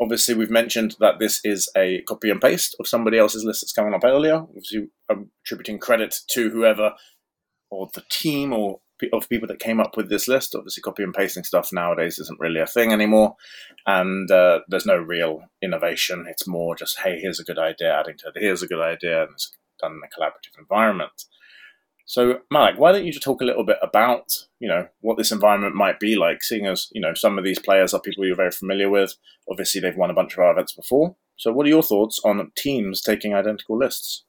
[0.00, 3.72] Obviously, we've mentioned that this is a copy and paste of somebody else's list that's
[3.72, 4.36] coming up earlier.
[4.36, 6.94] Obviously, attributing credit to whoever
[7.70, 8.80] or the team or
[9.12, 10.54] of people that came up with this list.
[10.54, 13.36] Obviously, copy and pasting stuff nowadays isn't really a thing anymore,
[13.86, 16.26] and uh, there's no real innovation.
[16.28, 18.40] It's more just, hey, here's a good idea, adding to it.
[18.40, 21.24] Here's a good idea, and it's done in a collaborative environment.
[22.08, 25.30] So, Malik, why don't you just talk a little bit about, you know, what this
[25.30, 28.34] environment might be like, seeing as, you know, some of these players are people you're
[28.34, 29.14] very familiar with.
[29.50, 31.16] Obviously, they've won a bunch of our events before.
[31.36, 34.24] So, what are your thoughts on teams taking identical lists?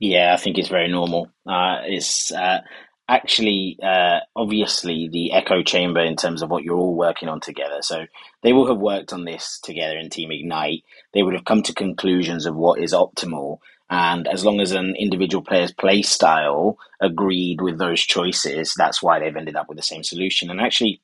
[0.00, 1.30] Yeah, I think it's very normal.
[1.46, 2.60] Uh, it's uh,
[3.08, 7.82] actually uh, obviously the echo chamber in terms of what you're all working on together.
[7.82, 8.06] So
[8.42, 10.84] they will have worked on this together in Team Ignite.
[11.12, 13.58] They would have come to conclusions of what is optimal.
[13.90, 19.18] And as long as an individual player's play style agreed with those choices, that's why
[19.18, 20.50] they've ended up with the same solution.
[20.50, 21.02] And actually,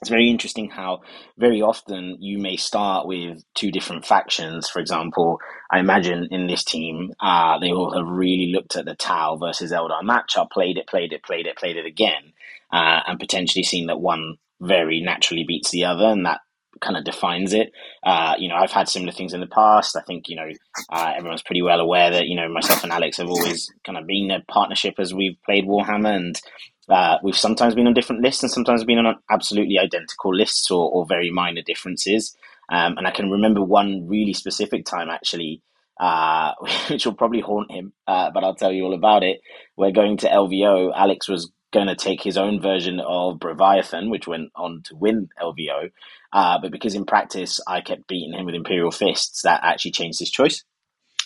[0.00, 1.00] it's very interesting how
[1.38, 4.68] very often you may start with two different factions.
[4.68, 5.38] For example,
[5.70, 9.72] I imagine in this team, uh, they all have really looked at the Tau versus
[9.72, 12.32] Eldar matchup, played it, played it, played it, played it again,
[12.72, 16.40] uh, and potentially seen that one very naturally beats the other, and that
[16.80, 17.72] kind of defines it.
[18.04, 19.96] Uh, you know, I've had similar things in the past.
[19.96, 20.48] I think you know
[20.90, 24.06] uh, everyone's pretty well aware that you know myself and Alex have always kind of
[24.06, 26.40] been a partnership as we've played Warhammer, and
[26.88, 30.90] uh, we've sometimes been on different lists and sometimes been on absolutely identical lists or,
[30.90, 32.36] or very minor differences.
[32.70, 35.62] Um, and I can remember one really specific time actually,
[36.00, 36.52] uh,
[36.88, 39.40] which will probably haunt him, uh, but I'll tell you all about it.
[39.76, 40.92] We're going to LVO.
[40.94, 45.28] Alex was going to take his own version of Breviathan, which went on to win
[45.40, 45.90] LVO.
[46.32, 50.18] Uh, but because in practice I kept beating him with Imperial Fists, that actually changed
[50.18, 50.64] his choice.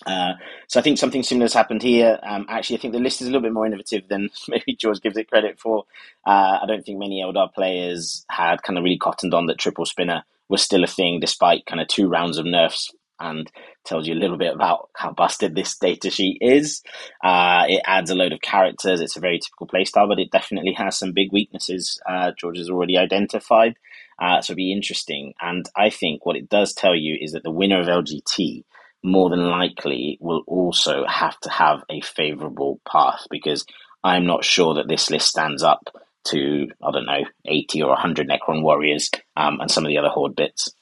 [0.07, 0.33] Uh,
[0.67, 2.19] so I think something similar has happened here.
[2.23, 5.01] Um, actually, I think the list is a little bit more innovative than maybe George
[5.01, 5.85] gives it credit for.
[6.27, 9.87] Uh, I don't think many Eldar players had kind of really cottoned on that triple
[9.87, 13.51] spinner was still a thing, despite kind of two rounds of nerfs, and
[13.85, 16.83] tells you a little bit about how busted this data sheet is.
[17.23, 19.01] Uh, it adds a load of characters.
[19.01, 22.01] It's a very typical playstyle, but it definitely has some big weaknesses.
[22.09, 23.77] Uh, George has already identified.
[24.19, 25.35] Uh, so it'll be interesting.
[25.41, 28.65] And I think what it does tell you is that the winner of LGT
[29.03, 33.65] more than likely will also have to have a favorable path because
[34.05, 35.89] I'm not sure that this list stands up
[36.25, 40.09] to, I don't know, 80 or 100 Necron warriors um, and some of the other
[40.09, 40.73] Horde bits.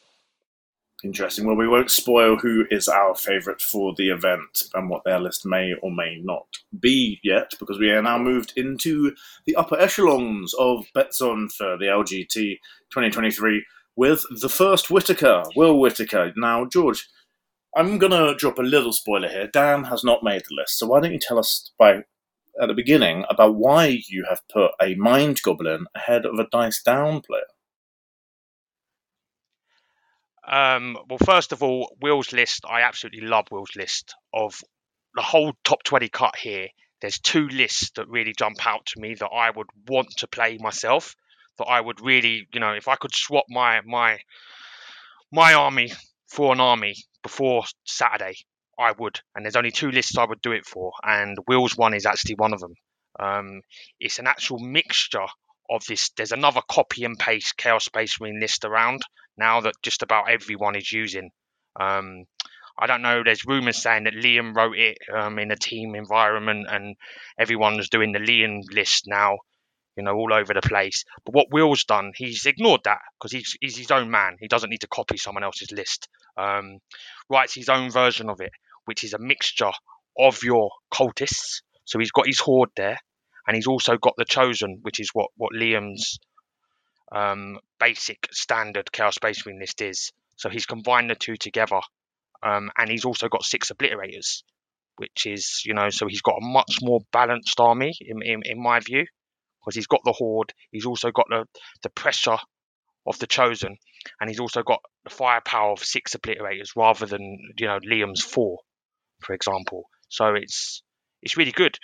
[1.02, 1.46] Interesting.
[1.46, 5.46] Well, we won't spoil who is our favourite for the event and what their list
[5.46, 6.46] may or may not
[6.78, 9.14] be yet, because we are now moved into
[9.46, 12.59] the upper echelons of bets on for the LGT
[12.90, 13.64] 2023
[13.96, 16.33] with the first Whitaker, Will Whitaker.
[16.37, 17.09] Now, George,
[17.74, 19.46] I'm going to drop a little spoiler here.
[19.46, 22.02] Dan has not made the list, so why don't you tell us by
[22.61, 26.83] at the beginning about why you have put a Mind Goblin ahead of a Dice
[26.83, 27.42] Down player?
[30.46, 32.64] Um, well, first of all, Will's list.
[32.68, 34.61] I absolutely love Will's list of
[35.14, 36.68] the whole top 20 cut here.
[37.00, 40.59] There's two lists that really jump out to me that I would want to play
[40.59, 41.14] myself.
[41.59, 44.18] That I would really, you know, if I could swap my my
[45.30, 45.92] my army
[46.26, 48.35] for an army before Saturday,
[48.78, 49.20] I would.
[49.35, 52.37] And there's only two lists I would do it for, and Will's one is actually
[52.37, 52.74] one of them.
[53.18, 53.62] Um,
[53.98, 55.26] it's an actual mixture
[55.68, 56.11] of this.
[56.11, 59.02] There's another copy and paste Chaos Space Marine list around
[59.37, 61.30] now that just about everyone is using.
[61.78, 62.24] Um,
[62.78, 63.22] I don't know.
[63.22, 66.96] There's rumours saying that Liam wrote it um, in a team environment, and
[67.38, 69.38] everyone's doing the Liam list now.
[70.00, 71.04] You know, all over the place.
[71.26, 74.36] But what Will's done, he's ignored that because he's, he's his own man.
[74.40, 76.08] He doesn't need to copy someone else's list.
[76.38, 76.78] Um,
[77.28, 78.52] writes his own version of it,
[78.86, 79.72] which is a mixture
[80.18, 81.60] of your cultists.
[81.84, 82.98] So he's got his horde there,
[83.46, 86.18] and he's also got the chosen, which is what what Liam's
[87.12, 90.12] um, basic standard Chaos Space Marine list is.
[90.36, 91.80] So he's combined the two together,
[92.42, 94.44] um, and he's also got six obliterators,
[94.96, 98.62] which is you know so he's got a much more balanced army in in, in
[98.62, 99.04] my view,
[99.70, 101.46] because he's got the horde, he's also got the
[101.83, 102.38] the pressure
[103.06, 103.76] of the chosen,
[104.20, 108.59] and he's also got the firepower of six obliterators rather than you know Liam's four,
[109.20, 109.85] for example.
[110.09, 110.83] So it's
[111.22, 111.78] it's really good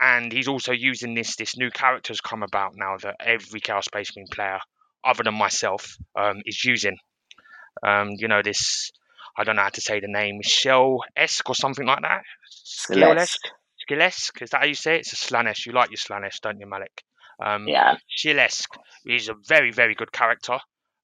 [0.00, 3.86] and he's also using this this new character has come about now that every Chaos
[3.86, 4.58] Space Marine player,
[5.04, 6.96] other than myself, um, is using.
[7.82, 8.90] Um, you know this.
[9.36, 12.22] I don't know how to say the name, Shell esque or something like that.
[12.50, 13.48] Skill esque.
[13.78, 14.42] Skill esque.
[14.42, 15.00] Is that how you say it?
[15.00, 15.66] It's a Slaanesh.
[15.66, 17.04] You like your Slaanesh, don't you, Malik?
[17.40, 17.96] Um, Yeah.
[18.08, 20.58] Shilesque is a very, very good character.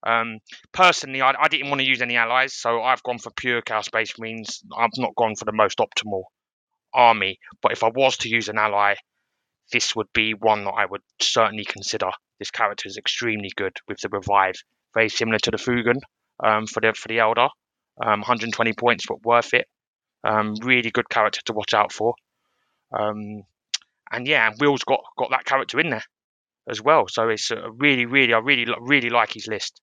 [0.05, 0.39] Um,
[0.71, 3.87] personally, I, I didn't want to use any allies, so I've gone for pure Chaos
[3.87, 4.63] Space Marines.
[4.77, 6.23] I've not gone for the most optimal
[6.93, 8.95] army, but if I was to use an ally,
[9.71, 12.11] this would be one that I would certainly consider.
[12.37, 14.55] This character is extremely good with the revive,
[14.93, 16.01] very similar to the Fuegan
[16.43, 17.49] um, for the for the Eldar.
[17.99, 19.67] Um, 120 points, but worth it.
[20.23, 22.13] Um, really good character to watch out for.
[22.91, 23.43] Um,
[24.11, 26.03] and yeah, Will's got got that character in there
[26.69, 27.05] as well.
[27.07, 29.81] So it's a really, really, I really, really like his list.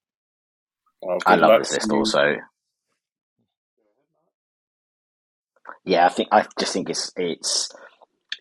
[1.00, 1.98] Well, I love luck this list you.
[1.98, 2.36] also.
[5.84, 7.70] Yeah, I think I just think it's it's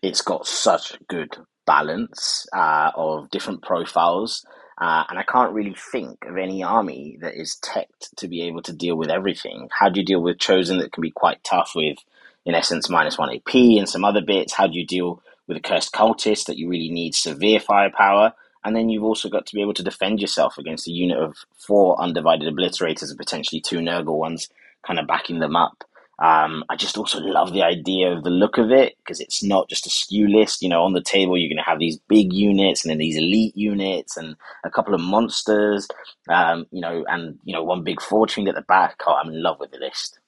[0.02, 4.44] it's got such good balance uh, of different profiles,
[4.80, 8.62] uh, and I can't really think of any army that is teched to be able
[8.62, 9.68] to deal with everything.
[9.72, 11.98] How do you deal with chosen that can be quite tough with,
[12.44, 14.52] in essence, minus one AP and some other bits?
[14.52, 18.32] How do you deal with a cursed cultist that you really need severe firepower?
[18.64, 21.36] And then you've also got to be able to defend yourself against a unit of
[21.56, 24.48] four undivided obliterators and potentially two Nurgle ones,
[24.86, 25.84] kind of backing them up.
[26.18, 29.68] Um, I just also love the idea of the look of it because it's not
[29.68, 30.62] just a skew list.
[30.62, 33.16] You know, on the table you're going to have these big units and then these
[33.16, 35.88] elite units and a couple of monsters.
[36.28, 39.00] Um, you know, and you know one big fortune at the back.
[39.04, 40.20] Oh, I'm in love with the list.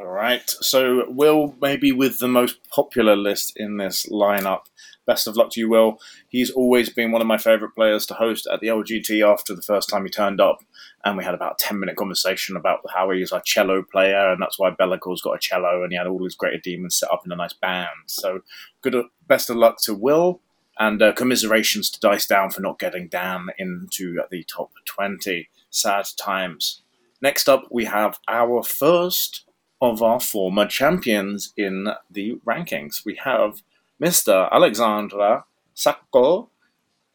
[0.00, 0.48] All right.
[0.48, 4.62] So, Will, maybe with the most popular list in this lineup.
[5.06, 5.98] Best of luck to you, Will.
[6.26, 9.60] He's always been one of my favourite players to host at the LGT after the
[9.60, 10.64] first time he turned up.
[11.04, 14.40] And we had about a 10 minute conversation about how he's a cello player, and
[14.40, 17.26] that's why Be'lakor's got a cello, and he had all his greater demons set up
[17.26, 17.88] in a nice band.
[18.06, 18.40] So,
[18.80, 18.94] good,
[19.26, 20.40] best of luck to Will,
[20.78, 25.50] and uh, commiserations to Dice Down for not getting Dan into the top 20.
[25.68, 26.80] Sad times.
[27.20, 29.44] Next up, we have our first
[29.80, 33.04] of our former champions in the rankings.
[33.04, 33.62] We have
[34.00, 34.50] Mr.
[34.50, 36.50] Alexandra Sacco,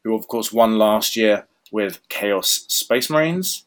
[0.04, 3.66] who of course won last year with Chaos Space Marines,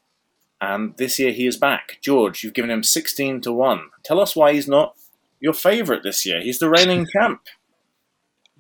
[0.61, 1.99] and this year he is back.
[2.01, 3.91] George, you've given him 16 to 1.
[4.05, 4.97] Tell us why he's not
[5.41, 6.41] your favourite this year.
[6.41, 7.43] He's the reigning champ.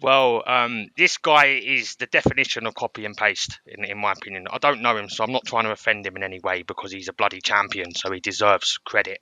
[0.01, 4.46] Well, um, this guy is the definition of copy and paste, in, in my opinion.
[4.48, 6.92] I don't know him, so I'm not trying to offend him in any way because
[6.92, 9.18] he's a bloody champion, so he deserves credit.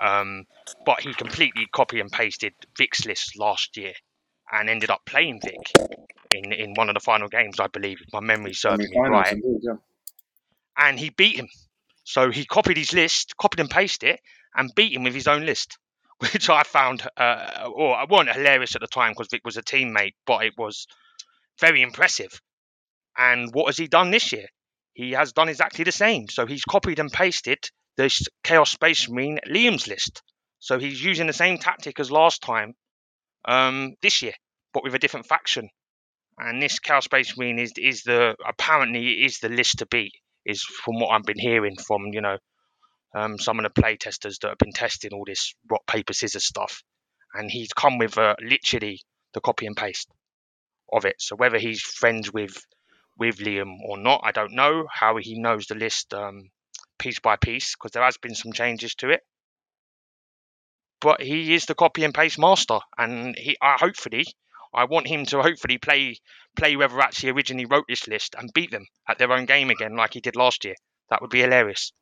[0.00, 0.44] Um,
[0.84, 3.92] but he completely copy and pasted Vic's list last year
[4.52, 5.72] and ended up playing Vic
[6.34, 9.32] in, in one of the final games, I believe, if my memory serves me right.
[9.32, 9.74] indeed, yeah.
[10.76, 11.48] And he beat him.
[12.02, 14.20] So he copied his list, copied and pasted it,
[14.54, 15.78] and beat him with his own list,
[16.18, 19.62] which I found, uh, or I wasn't hilarious at the time because Vic was a
[19.62, 20.86] teammate, but it was
[21.60, 22.40] very impressive.
[23.16, 24.46] And what has he done this year?
[24.92, 26.28] He has done exactly the same.
[26.28, 30.22] So he's copied and pasted this Chaos Space Marine Liam's list.
[30.58, 32.74] So he's using the same tactic as last time
[33.44, 34.32] um, this year,
[34.72, 35.68] but with a different faction.
[36.38, 40.12] And this Chaos Space Marine is is the apparently is the list to beat.
[40.44, 42.38] Is from what I've been hearing from you know
[43.14, 46.44] um, some of the play testers that have been testing all this rock paper scissors
[46.44, 46.82] stuff,
[47.34, 49.00] and he's come with uh, literally
[49.32, 50.08] the copy and paste
[50.92, 51.16] of it.
[51.20, 52.56] So whether he's friends with
[53.16, 54.86] with Liam or not, I don't know.
[54.92, 56.50] How he knows the list um,
[57.04, 59.20] piece by piece because there has been some changes to it.
[61.00, 64.24] But he is the copy and paste master, and he I hopefully
[64.72, 66.16] I want him to hopefully play
[66.56, 69.94] play whoever actually originally wrote this list and beat them at their own game again,
[69.96, 70.76] like he did last year.
[71.10, 71.92] That would be hilarious.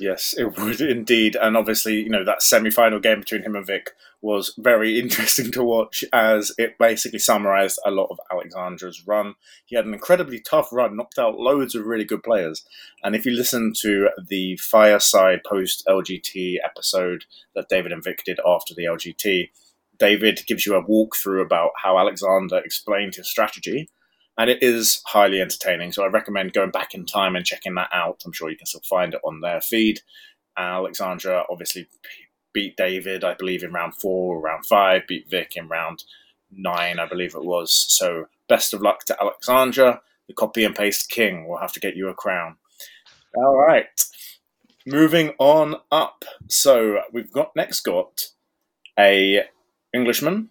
[0.00, 1.36] Yes, it would indeed.
[1.36, 3.90] And obviously, you know, that semi final game between him and Vic
[4.22, 9.34] was very interesting to watch as it basically summarized a lot of Alexandra's run.
[9.66, 12.64] He had an incredibly tough run, knocked out loads of really good players.
[13.04, 17.24] And if you listen to the Fireside post LGT episode
[17.54, 19.50] that David and Vic did after the LGT,
[19.98, 23.90] David gives you a walkthrough about how Alexander explained his strategy
[24.38, 25.92] and it is highly entertaining.
[25.92, 28.22] So I recommend going back in time and checking that out.
[28.24, 30.00] I'm sure you can still find it on their feed.
[30.56, 31.88] Alexandra obviously
[32.52, 36.04] beat David, I believe, in round four or round five, beat Vic in round
[36.50, 37.72] nine, I believe it was.
[37.72, 40.02] So best of luck to Alexandra.
[40.26, 42.56] The copy and paste king We'll have to get you a crown.
[43.36, 43.86] All right.
[44.86, 46.24] Moving on up.
[46.48, 48.28] So we've got next got
[48.98, 49.44] a
[49.94, 50.50] Englishman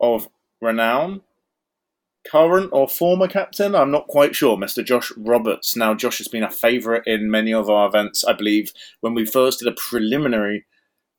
[0.00, 0.28] of
[0.60, 1.22] renown
[2.30, 3.74] current or former captain.
[3.74, 4.84] I'm not quite sure, Mr.
[4.84, 5.76] Josh Roberts.
[5.76, 8.24] Now, Josh has been a favourite in many of our events.
[8.24, 10.66] I believe when we first did a preliminary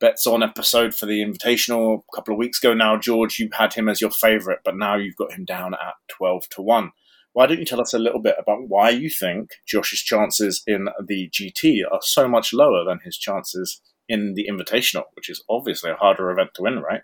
[0.00, 3.74] bets on episode for the Invitational a couple of weeks ago now, George, you had
[3.74, 6.90] him as your favourite, but now you've got him down at 12 to 1.
[7.32, 10.88] Why don't you tell us a little bit about why you think Josh's chances in
[11.06, 15.90] the GT are so much lower than his chances in the Invitational, which is obviously
[15.90, 17.02] a harder event to win, right?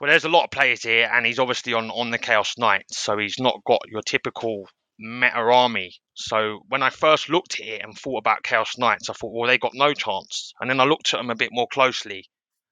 [0.00, 2.96] Well, there's a lot of players here, and he's obviously on on the Chaos Knights,
[2.96, 4.66] so he's not got your typical
[4.98, 5.92] meta army.
[6.14, 9.46] So when I first looked at it and thought about Chaos Knights, I thought, well,
[9.46, 10.54] they got no chance.
[10.58, 12.24] And then I looked at them a bit more closely,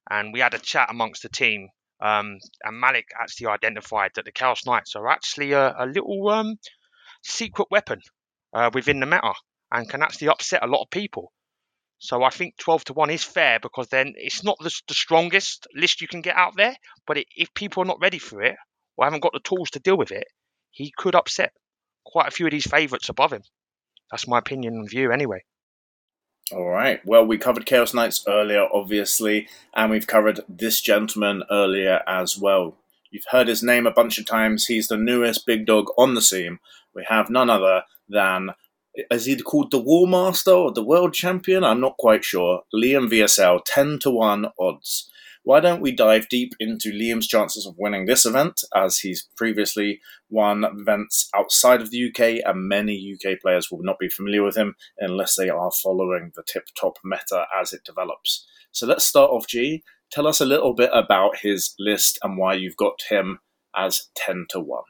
[0.09, 1.69] and we had a chat amongst the team.
[2.01, 6.55] Um, and Malik actually identified that the Chaos Knights are actually a, a little um,
[7.21, 7.99] secret weapon
[8.53, 9.33] uh, within the meta
[9.71, 11.31] and can actually upset a lot of people.
[11.99, 15.67] So I think 12 to 1 is fair because then it's not the, the strongest
[15.75, 16.75] list you can get out there,
[17.05, 18.55] but it, if people are not ready for it
[18.95, 20.25] or haven't got the tools to deal with it,
[20.71, 21.51] he could upset
[22.05, 23.41] quite a few of these favourites above him.
[24.11, 25.43] That's my opinion and view anyway.
[26.51, 27.05] All right.
[27.05, 32.77] Well, we covered Chaos Knights earlier, obviously, and we've covered this gentleman earlier as well.
[33.11, 34.65] You've heard his name a bunch of times.
[34.65, 36.59] He's the newest big dog on the scene.
[36.95, 38.51] We have none other than
[38.95, 41.63] is he called the War Master or the World Champion?
[41.63, 42.61] I'm not quite sure.
[42.73, 45.09] Liam VSL, 10 to 1 odds.
[45.43, 50.01] Why don't we dive deep into Liam's chances of winning this event, as he's previously
[50.29, 54.57] won events outside of the UK, and many UK players will not be familiar with
[54.57, 58.45] him unless they are following the tip top meta as it develops.
[58.71, 59.83] So let's start off, G.
[60.11, 63.39] Tell us a little bit about his list and why you've got him
[63.75, 64.83] as 10 to 1.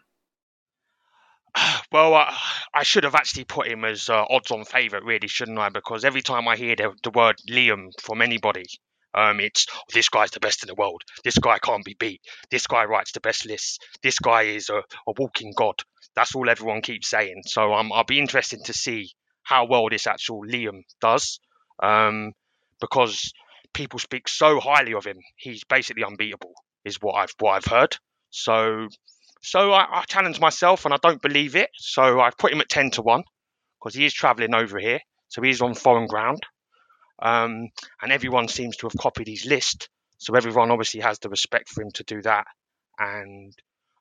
[1.91, 2.33] Well, uh,
[2.73, 5.69] I should have actually put him as uh, odds-on favourite, really, shouldn't I?
[5.69, 8.65] Because every time I hear the, the word Liam from anybody,
[9.13, 11.01] um, it's this guy's the best in the world.
[11.23, 12.21] This guy can't be beat.
[12.51, 13.79] This guy writes the best lists.
[14.03, 15.75] This guy is a, a walking god.
[16.15, 17.41] That's all everyone keeps saying.
[17.47, 19.11] So um, I'll be interested to see
[19.43, 21.39] how well this actual Liam does,
[21.81, 22.33] um,
[22.79, 23.33] because
[23.73, 25.17] people speak so highly of him.
[25.35, 26.53] He's basically unbeatable,
[26.85, 27.97] is what I've what I've heard.
[28.29, 28.89] So
[29.41, 31.69] so I, I challenge myself and I don't believe it.
[31.75, 33.23] So I've put him at 10 to 1
[33.79, 34.99] because he is travelling over here.
[35.29, 36.43] So he's on foreign ground.
[37.21, 37.69] Um,
[38.01, 39.89] and everyone seems to have copied his list.
[40.17, 42.45] So everyone obviously has the respect for him to do that.
[42.97, 43.53] And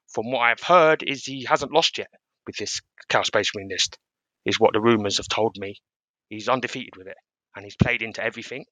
[0.09, 2.11] from what I've heard, is he hasn't lost yet
[2.47, 3.99] with this Chaos Space Marine list,
[4.45, 5.77] is what the rumours have told me.
[6.29, 7.17] He's undefeated with it
[7.55, 8.65] and he's played into everything.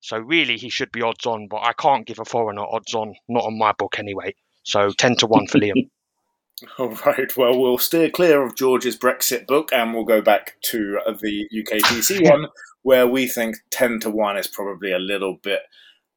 [0.00, 3.14] So really, he should be odds on, but I can't give a foreigner odds on,
[3.28, 4.34] not on my book anyway.
[4.68, 5.88] So 10 to 1 for Liam.
[6.78, 7.34] All right.
[7.36, 12.30] Well, we'll steer clear of George's Brexit book and we'll go back to the UKTC
[12.30, 12.48] one,
[12.82, 15.60] where we think 10 to 1 is probably a little bit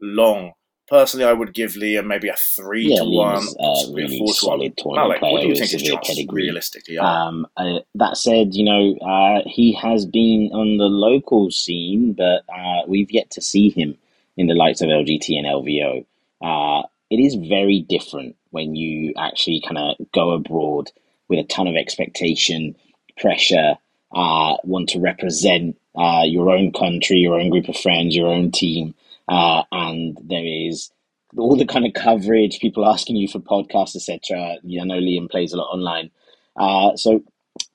[0.02, 0.52] long.
[0.90, 4.68] Personally, I would give Liam maybe a 3 yeah, to 1, uh, really a 4
[4.68, 4.96] to 1.
[4.98, 6.98] Malik, player what do you think his chances realistically?
[6.98, 12.44] Um, uh, that said, you know, uh, he has been on the local scene, but
[12.54, 13.98] uh, we've yet to see him
[14.36, 16.06] in the likes of LGT and LVO.
[16.42, 20.92] Uh, it is very different when you actually kind of go abroad
[21.28, 22.76] with a ton of expectation,
[23.18, 23.76] pressure,
[24.14, 28.52] uh, want to represent uh, your own country, your own group of friends, your own
[28.52, 28.94] team,
[29.28, 30.92] uh, and there is
[31.38, 34.58] all the kind of coverage, people asking you for podcasts, etc.
[34.58, 36.12] I know Liam plays a lot online,
[36.58, 37.24] uh, so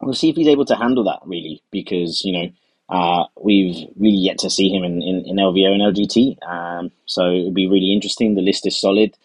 [0.03, 2.51] we'll see if he's able to handle that really, because you know
[2.89, 6.47] uh, we've really yet to see him in, in, in LVO and LGT.
[6.47, 8.35] Um, so it'll be really interesting.
[8.35, 9.17] The list is solid.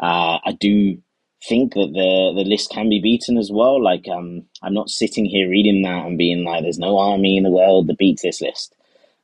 [0.00, 0.96] Uh, I do
[1.46, 3.82] think that the the list can be beaten as well.
[3.82, 7.44] Like um, I'm not sitting here reading that and being like, "There's no army in
[7.44, 8.74] the world that beats this list."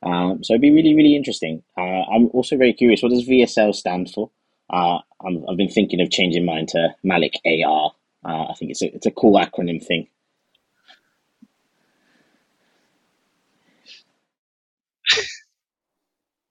[0.03, 1.63] Um, so it'd be really really interesting.
[1.77, 3.01] Uh, I'm also very curious.
[3.01, 4.29] What does VSL stand for?
[4.69, 7.91] Uh, i have been thinking of changing mine to Malik AR.
[8.25, 10.07] Uh, I think it's a it's a cool acronym thing.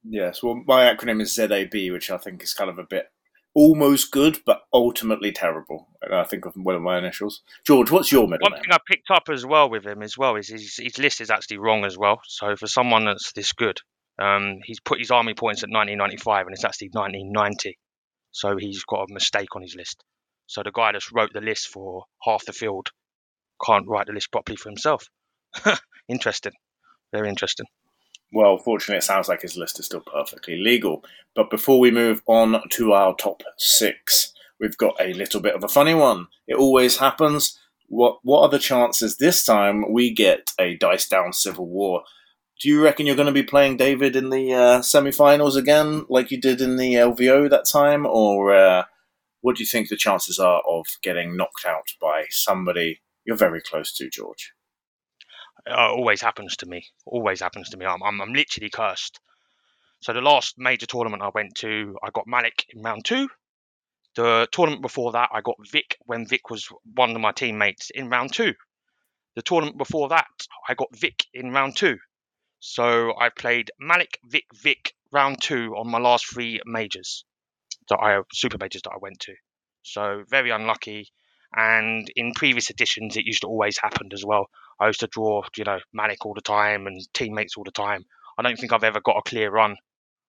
[0.08, 3.10] Yes, well, my acronym is ZAB, which I think is kind of a bit
[3.56, 5.88] almost good, but ultimately terrible.
[6.02, 7.40] And I think of one of my initials.
[7.64, 8.60] George, what's your middle One name?
[8.62, 11.30] thing I picked up as well with him as well is his, his list is
[11.30, 12.20] actually wrong as well.
[12.28, 13.78] So for someone that's this good,
[14.18, 17.78] um, he's put his army points at 1995 and it's actually 1990.
[18.30, 20.04] So he's got a mistake on his list.
[20.46, 22.90] So the guy that wrote the list for half the field
[23.64, 25.08] can't write the list properly for himself.
[26.08, 26.52] interesting.
[27.10, 27.66] Very interesting.
[28.36, 31.02] Well, fortunately, it sounds like his list is still perfectly legal.
[31.34, 35.64] But before we move on to our top six, we've got a little bit of
[35.64, 36.26] a funny one.
[36.46, 37.58] It always happens.
[37.88, 42.02] What What are the chances this time we get a dice down civil war?
[42.60, 46.30] Do you reckon you're going to be playing David in the uh, semi-finals again, like
[46.30, 48.84] you did in the LVO that time, or uh,
[49.40, 53.62] what do you think the chances are of getting knocked out by somebody you're very
[53.62, 54.52] close to, George?
[55.66, 56.86] It always happens to me.
[57.04, 57.86] Always happens to me.
[57.86, 59.20] I'm, I'm, I'm literally cursed.
[60.00, 63.28] So the last major tournament I went to, I got Malik in round two.
[64.14, 68.08] The tournament before that, I got Vic when Vic was one of my teammates in
[68.08, 68.54] round two.
[69.34, 70.26] The tournament before that,
[70.68, 71.98] I got Vic in round two.
[72.60, 77.24] So I played Malik, Vic, Vic round two on my last three majors
[77.88, 79.34] that I super majors that I went to.
[79.82, 81.08] So very unlucky.
[81.54, 84.46] And in previous editions, it used to always happen as well.
[84.80, 88.04] I used to draw, you know, Malik all the time and teammates all the time.
[88.38, 89.76] I don't think I've ever got a clear run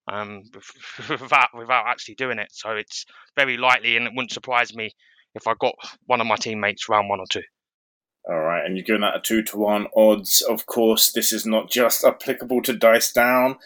[0.08, 0.43] um,
[1.10, 2.50] without without actually doing it.
[2.52, 4.91] So it's very likely, and it wouldn't surprise me
[5.36, 5.76] if I got
[6.06, 7.43] one of my teammates round one or two.
[8.30, 10.41] All right, and you're giving that a two to one odds.
[10.41, 13.58] Of course, this is not just applicable to dice down.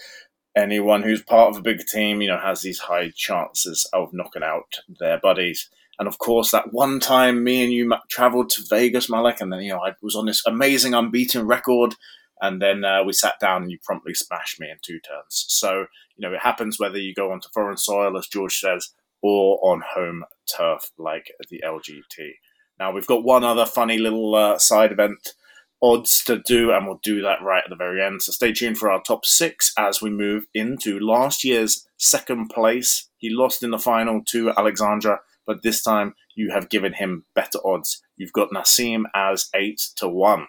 [0.55, 4.43] Anyone who's part of a big team, you know, has these high chances of knocking
[4.43, 5.69] out their buddies.
[6.01, 9.59] And of course, that one time me and you traveled to Vegas, Malik, and then
[9.59, 11.93] you know I was on this amazing unbeaten record,
[12.41, 15.45] and then uh, we sat down and you promptly smashed me in two turns.
[15.47, 15.85] So
[16.15, 19.83] you know it happens whether you go onto foreign soil, as George says, or on
[19.93, 20.23] home
[20.57, 22.31] turf like the LGT.
[22.79, 25.35] Now we've got one other funny little uh, side event
[25.83, 28.23] odds to do, and we'll do that right at the very end.
[28.23, 33.07] So stay tuned for our top six as we move into last year's second place.
[33.17, 35.19] He lost in the final to Alexandra,
[35.51, 38.01] but this time you have given him better odds.
[38.15, 40.47] You've got Nassim as eight to one.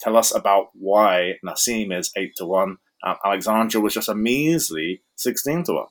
[0.00, 2.78] Tell us about why Nassim is eight to one.
[3.04, 5.86] Um, Alexandra was just a measly sixteen to one.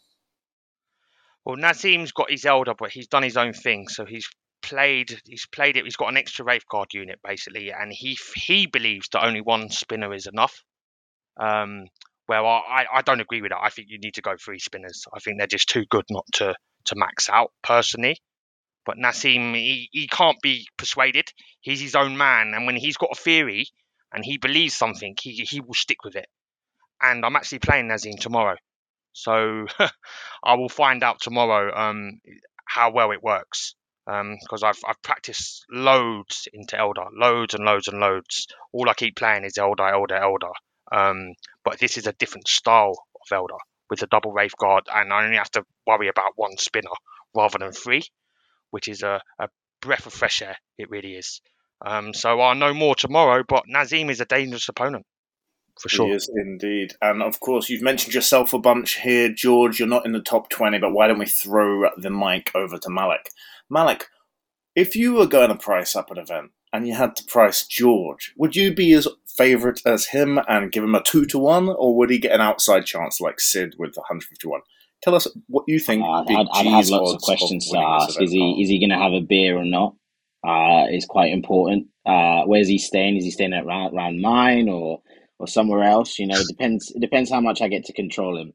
[1.46, 3.88] Well, Nassim's got his Eldar, but he's done his own thing.
[3.88, 4.28] So he's
[4.62, 9.08] played he's played it he's got an extra Wraithguard unit basically and he he believes
[9.10, 10.62] that only one spinner is enough
[11.40, 11.86] um
[12.28, 15.06] well I, I don't agree with that I think you need to go three spinners
[15.12, 16.54] I think they're just too good not to
[16.86, 18.18] to max out personally
[18.86, 21.26] but Nassim he, he can't be persuaded
[21.62, 23.66] he's his own man and when he's got a theory
[24.14, 26.28] and he believes something he, he will stick with it
[27.02, 28.56] and I'm actually playing Nassim tomorrow
[29.14, 29.66] so
[30.44, 32.22] I will find out tomorrow um,
[32.66, 33.76] how well it works
[34.06, 38.48] because um, I've I've practiced loads into Eldar, loads and loads and loads.
[38.74, 40.54] All I keep playing is Eldar, Eldar, Eldar.
[40.92, 43.60] Um, but this is a different style of Eldar
[43.90, 46.90] with a double Wraithguard, and I only have to worry about one spinner
[47.36, 48.04] rather than three,
[48.72, 49.48] which is a, a
[49.82, 50.58] breath of fresh air.
[50.78, 51.42] It really is.
[51.86, 53.44] Um, so I'll know more tomorrow.
[53.48, 55.06] But Nazim is a dangerous opponent
[55.80, 56.08] for sure.
[56.08, 56.94] He is indeed.
[57.02, 59.80] And of course, you've mentioned yourself a bunch here, George.
[59.80, 62.90] You're not in the top 20, but why don't we throw the mic over to
[62.90, 63.30] Malik?
[63.70, 64.08] Malik,
[64.76, 68.34] if you were going to price up an event and you had to price George,
[68.38, 71.96] would you be as favourite as him and give him a 2 to 1, or
[71.96, 74.62] would he get an outside chance like Sid with 151?
[75.04, 76.04] Tell us what you think.
[76.04, 78.22] Uh, I'd, I'd have lots of questions to ask.
[78.22, 79.96] Is he, is he going to have a beer or not?
[80.46, 81.88] Uh, is quite important.
[82.06, 83.18] Uh, where's he staying?
[83.18, 85.02] Is he staying at around, around mine or
[85.40, 86.20] or somewhere else?
[86.20, 86.92] You know, it depends.
[86.96, 88.54] It depends how much I get to control him.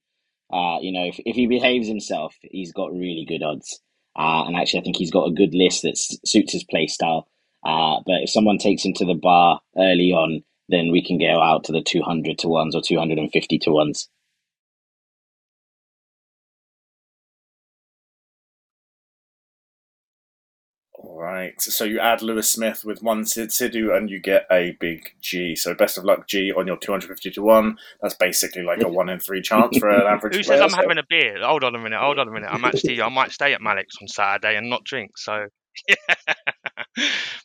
[0.52, 3.80] Uh, you know, if, if he behaves himself, he's got really good odds.
[4.16, 7.28] Uh, and actually, I think he's got a good list that suits his play style.
[7.64, 11.40] Uh, but if someone takes him to the bar early on then we can go
[11.40, 14.08] out to the 200 to ones or 250 to ones.
[21.36, 21.60] Right.
[21.60, 25.54] So you add Lewis Smith with one Sid Sidhu and you get a big G.
[25.54, 27.76] So best of luck, G, on your 250 to 1.
[28.00, 30.70] That's basically like a 1 in 3 chance for an average Who player, says I'm
[30.70, 31.36] so- having a beer?
[31.42, 32.00] Hold on a minute.
[32.00, 32.48] Hold on a minute.
[32.50, 35.18] I'm actually I might stay at Malik's on Saturday and not drink.
[35.18, 35.48] So,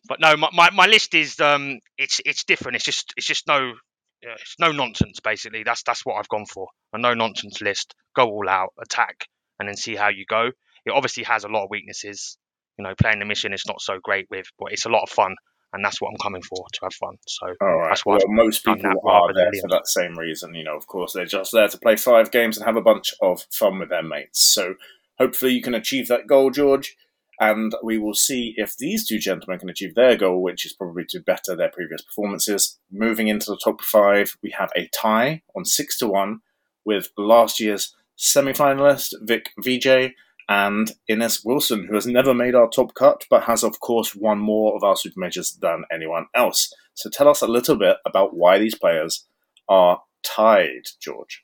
[0.07, 2.77] but no, my, my, my list is um it's it's different.
[2.77, 3.73] It's just it's just no
[4.21, 5.63] it's no nonsense basically.
[5.63, 6.69] That's that's what I've gone for.
[6.93, 7.93] A no nonsense list.
[8.15, 9.25] Go all out, attack,
[9.59, 10.51] and then see how you go.
[10.85, 12.37] It obviously has a lot of weaknesses.
[12.81, 15.09] You know, playing the mission is not so great with, but it's a lot of
[15.09, 15.35] fun,
[15.71, 17.17] and that's what I'm coming for to have fun.
[17.27, 17.89] So All right.
[17.89, 20.55] That's why Well, most people are there for that same reason.
[20.55, 23.13] You know, of course, they're just there to play five games and have a bunch
[23.21, 24.51] of fun with their mates.
[24.51, 24.75] So
[25.19, 26.95] hopefully you can achieve that goal, George.
[27.39, 31.05] And we will see if these two gentlemen can achieve their goal, which is probably
[31.09, 32.79] to better their previous performances.
[32.91, 36.41] Moving into the top five, we have a tie on six to one
[36.83, 40.13] with last year's semi-finalist Vic VJ
[40.51, 44.37] and Ines Wilson, who has never made our top cut, but has of course won
[44.37, 46.73] more of our super majors than anyone else.
[46.93, 49.25] So tell us a little bit about why these players
[49.69, 51.43] are tied, George.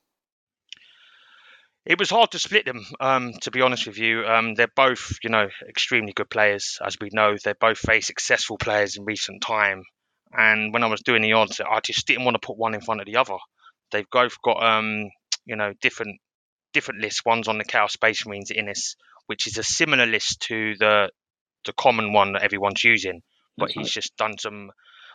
[1.86, 4.26] It was hard to split them, um, to be honest with you.
[4.26, 7.38] Um, they're both, you know, extremely good players, as we know.
[7.41, 9.84] They're both very successful players in recent time.
[10.34, 12.82] And when I was doing the odds, I just didn't want to put one in
[12.82, 13.38] front of the other.
[13.91, 15.10] They've both got, um,
[15.45, 16.20] you know, different
[16.78, 17.25] different lists.
[17.25, 21.09] One's on the Chaos Space Marines Innis, which is a similar list to the
[21.65, 23.21] the common one that everyone's using,
[23.57, 24.01] but That's he's right.
[24.03, 24.69] just done some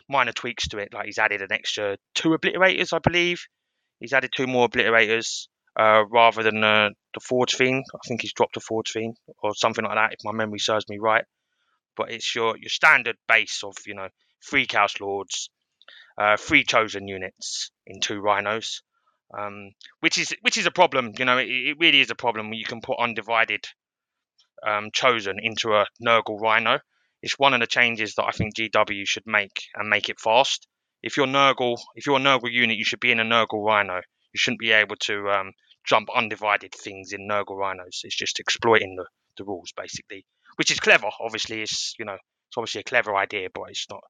[0.09, 0.93] minor tweaks to it.
[0.93, 3.39] Like he's added an extra two obliterators, I believe.
[3.99, 5.47] He's added two more obliterators
[5.79, 7.85] uh, rather than uh, the Forge Fiend.
[7.95, 10.87] I think he's dropped a Forge Fiend or something like that, if my memory serves
[10.89, 11.23] me right.
[11.95, 14.09] But it's your your standard base of you know
[14.47, 15.49] three Chaos Lords,
[16.17, 18.81] uh, three chosen units in two Rhinos,
[19.37, 21.13] um, which is which is a problem.
[21.17, 23.65] You know, it, it really is a problem you can put undivided
[24.65, 26.79] um, chosen into a Nurgle Rhino.
[27.21, 30.67] It's one of the changes that I think GW should make and make it fast.
[31.01, 33.95] If you're Nurgle, if you're a Nurgle unit, you should be in a Nurgle Rhino.
[33.95, 35.51] You shouldn't be able to um,
[35.85, 38.01] jump undivided things in Nurgle Rhinos.
[38.03, 39.05] It's just exploiting the,
[39.37, 40.25] the rules basically,
[40.55, 41.09] which is clever.
[41.19, 44.01] Obviously, it's you know it's obviously a clever idea, but it's not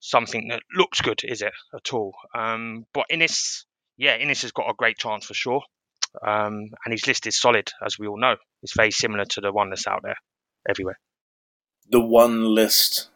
[0.00, 2.14] something that looks good, is it at all?
[2.34, 3.66] Um, but Innis,
[3.98, 5.60] yeah, Innis has got a great chance for sure,
[6.26, 8.36] um, and his list is solid, as we all know.
[8.62, 10.16] It's very similar to the one that's out there
[10.68, 10.98] everywhere.
[11.90, 13.10] The one list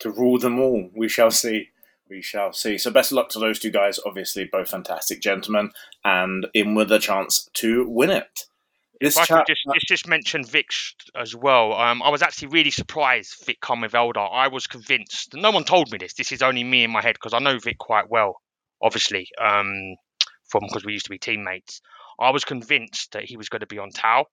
[0.00, 0.90] to rule them all.
[0.94, 1.68] We shall see.
[2.08, 2.78] We shall see.
[2.78, 3.98] So best of luck to those two guys.
[4.04, 5.70] Obviously, both fantastic gentlemen,
[6.04, 8.46] and in with a chance to win it.
[9.00, 10.66] This If I chat, could just, just just mention Vic
[11.16, 11.72] as well.
[11.72, 14.28] Um, I was actually really surprised Vic come with Eldar.
[14.32, 15.34] I was convinced.
[15.34, 16.14] No one told me this.
[16.14, 18.36] This is only me in my head because I know Vic quite well,
[18.80, 19.96] obviously, um,
[20.52, 21.80] from because we used to be teammates.
[22.20, 24.26] I was convinced that he was going to be on Tau.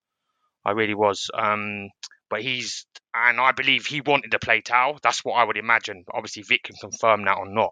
[0.65, 1.31] I really was.
[1.33, 1.89] Um,
[2.29, 4.99] but he's and I believe he wanted to play Tau.
[5.01, 6.03] That's what I would imagine.
[6.13, 7.71] Obviously, Vic can confirm that or not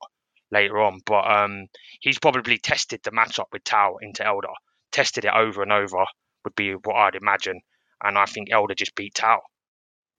[0.50, 1.00] later on.
[1.06, 1.68] But um,
[2.00, 4.56] he's probably tested the matchup with Tau into Eldar,
[4.92, 6.06] tested it over and over
[6.44, 7.60] would be what I'd imagine.
[8.04, 9.42] And I think Eldar just beat Tau.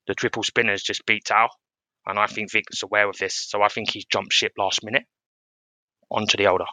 [0.06, 1.48] The triple spinners just beat Tau.
[2.06, 3.34] And I think Vic's aware of this.
[3.34, 5.04] So I think he's jumped ship last minute
[6.10, 6.66] onto the Eldar.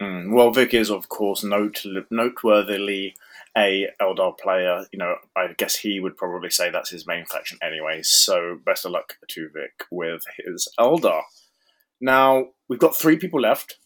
[0.00, 3.14] Mm, well, Vic is of course note- noteworthily
[3.56, 4.86] a Eldar player.
[4.92, 8.00] You know, I guess he would probably say that's his main faction anyway.
[8.02, 11.22] So best of luck to Vic with his Eldar.
[12.00, 13.76] Now we've got three people left.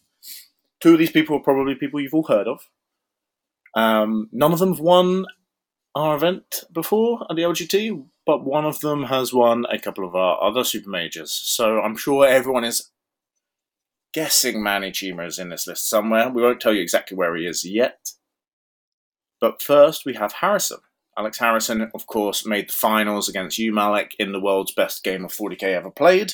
[0.79, 2.69] Two of these people are probably people you've all heard of.
[3.75, 5.25] Um, none of them have won
[5.95, 10.15] our event before at the LGT, but one of them has won a couple of
[10.15, 11.31] our other super majors.
[11.31, 12.91] So I'm sure everyone is
[14.15, 16.29] guessing Manny Chima is in this list somewhere.
[16.29, 18.11] We won't tell you exactly where he is yet.
[19.41, 20.77] But first, we have Harrison.
[21.17, 25.25] Alex Harrison, of course, made the finals against you, Malik, in the world's best game
[25.25, 26.33] of 40k ever played,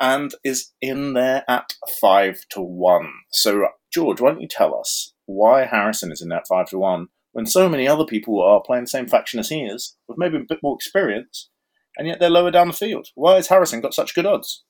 [0.00, 3.08] and is in there at 5 to 1.
[3.32, 7.08] So, George, why don't you tell us why Harrison is in that 5 to 1
[7.32, 10.36] when so many other people are playing the same faction as he is, with maybe
[10.36, 11.50] a bit more experience,
[11.96, 13.08] and yet they're lower down the field?
[13.16, 14.64] Why has Harrison got such good odds?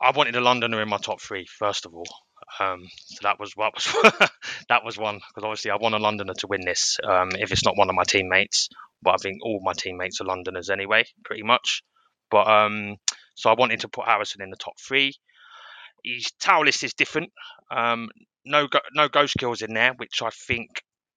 [0.00, 2.06] I wanted a Londoner in my top three, first of all.
[2.60, 4.28] Um, so that was what was
[4.68, 6.98] that was one because obviously I want a Londoner to win this.
[7.02, 8.68] Um, if it's not one of my teammates,
[9.02, 11.82] but I think all my teammates are Londoners anyway, pretty much.
[12.30, 12.96] But um,
[13.34, 15.14] so I wanted to put Harrison in the top three.
[16.04, 17.30] His Tau list is different.
[17.70, 18.10] Um,
[18.44, 20.68] no go- no Ghostkeels in there, which I think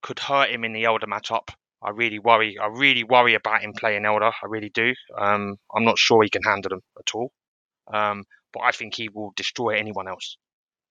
[0.01, 1.49] could hurt him in the Eldar matchup.
[1.83, 2.57] I really worry.
[2.61, 4.31] I really worry about him playing Eldar.
[4.41, 4.93] I really do.
[5.17, 7.31] Um, I'm not sure he can handle them at all.
[7.93, 8.23] Um,
[8.53, 10.37] but I think he will destroy anyone else.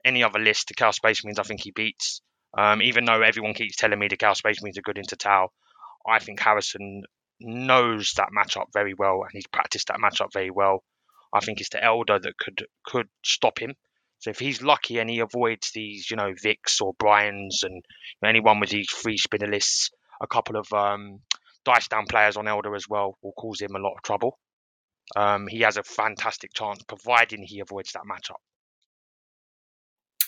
[0.04, 2.20] Any other list, the Chaos Space Marines, I think he beats.
[2.56, 5.50] Um, even though everyone keeps telling me the Chaos Space Marines are good into Tau,
[6.06, 7.02] I think Harrison
[7.40, 10.82] knows that matchup very well and he's practiced that matchup very well.
[11.32, 13.74] I think it's the Eldar that could could stop him.
[14.20, 17.84] So if he's lucky and he avoids these, you know, Vicks or Brian's and
[18.24, 19.90] anyone with these free spinner lists,
[20.22, 21.20] a couple of um,
[21.64, 24.38] dice down players on Eldar as well will cause him a lot of trouble.
[25.14, 28.40] Um, he has a fantastic chance, providing he avoids that matchup.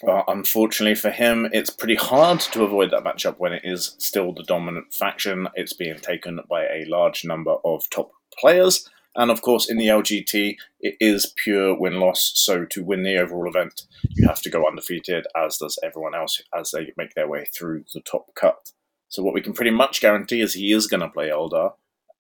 [0.03, 4.33] Well, unfortunately for him, it's pretty hard to avoid that matchup when it is still
[4.33, 5.49] the dominant faction.
[5.55, 8.89] It's being taken by a large number of top players.
[9.17, 12.31] And of course, in the LGT, it is pure win loss.
[12.37, 16.41] So to win the overall event, you have to go undefeated, as does everyone else
[16.57, 18.71] as they make their way through the top cut.
[19.09, 21.73] So what we can pretty much guarantee is he is going to play Eldar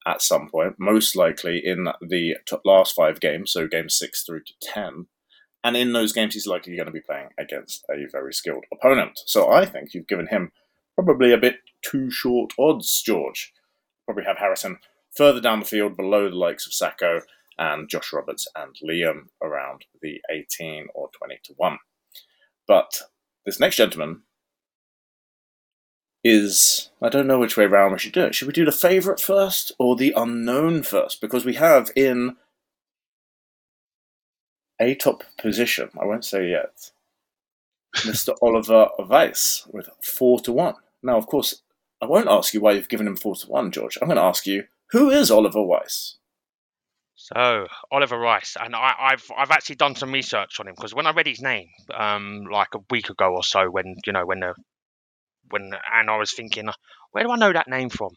[0.08, 4.54] at some point, most likely in the last five games, so games six through to
[4.60, 5.06] ten.
[5.62, 9.20] And in those games, he's likely going to be playing against a very skilled opponent.
[9.26, 10.52] So I think you've given him
[10.94, 13.52] probably a bit too short odds, George.
[14.06, 14.78] Probably have Harrison
[15.14, 17.20] further down the field below the likes of Sacco
[17.58, 21.78] and Josh Roberts and Liam around the 18 or 20 to 1.
[22.66, 23.02] But
[23.44, 24.22] this next gentleman
[26.24, 28.34] is I don't know which way around we should do it.
[28.34, 31.20] Should we do the favourite first or the unknown first?
[31.20, 32.36] Because we have in
[34.80, 36.92] a top position, I won't say yet,
[37.96, 38.34] Mr.
[38.42, 40.74] Oliver Weiss with four to one.
[41.02, 41.62] Now, of course,
[42.00, 43.98] I won't ask you why you've given him four to one, George.
[44.00, 46.16] I'm going to ask you who is Oliver Weiss.
[47.16, 51.06] So Oliver Rice, and I, have I've actually done some research on him because when
[51.06, 54.40] I read his name, um, like a week ago or so, when you know when
[54.40, 54.54] the
[55.50, 56.68] when and I was thinking,
[57.12, 58.10] where do I know that name from?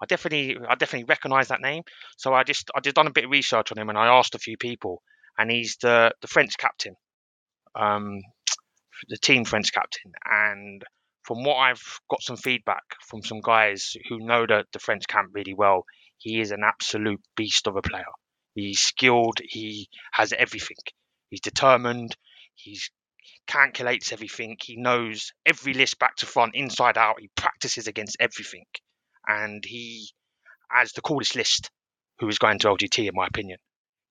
[0.00, 1.82] I definitely I definitely recognise that name.
[2.16, 4.34] So I just I just done a bit of research on him and I asked
[4.34, 5.02] a few people,
[5.36, 6.94] and he's the the French captain,
[7.74, 8.20] um,
[9.08, 10.12] the team French captain.
[10.24, 10.82] And
[11.22, 15.30] from what I've got some feedback from some guys who know the, the French camp
[15.34, 15.84] really well,
[16.16, 18.04] he is an absolute beast of a player.
[18.54, 19.40] He's skilled.
[19.42, 20.76] He has everything.
[21.28, 22.16] He's determined.
[22.54, 22.90] He's
[23.46, 24.56] calculates everything.
[24.62, 27.20] He knows every list back to front, inside out.
[27.20, 28.66] He practices against everything,
[29.26, 30.10] and he
[30.70, 31.70] has the coolest list.
[32.20, 33.58] Who is going to LGT, in my opinion?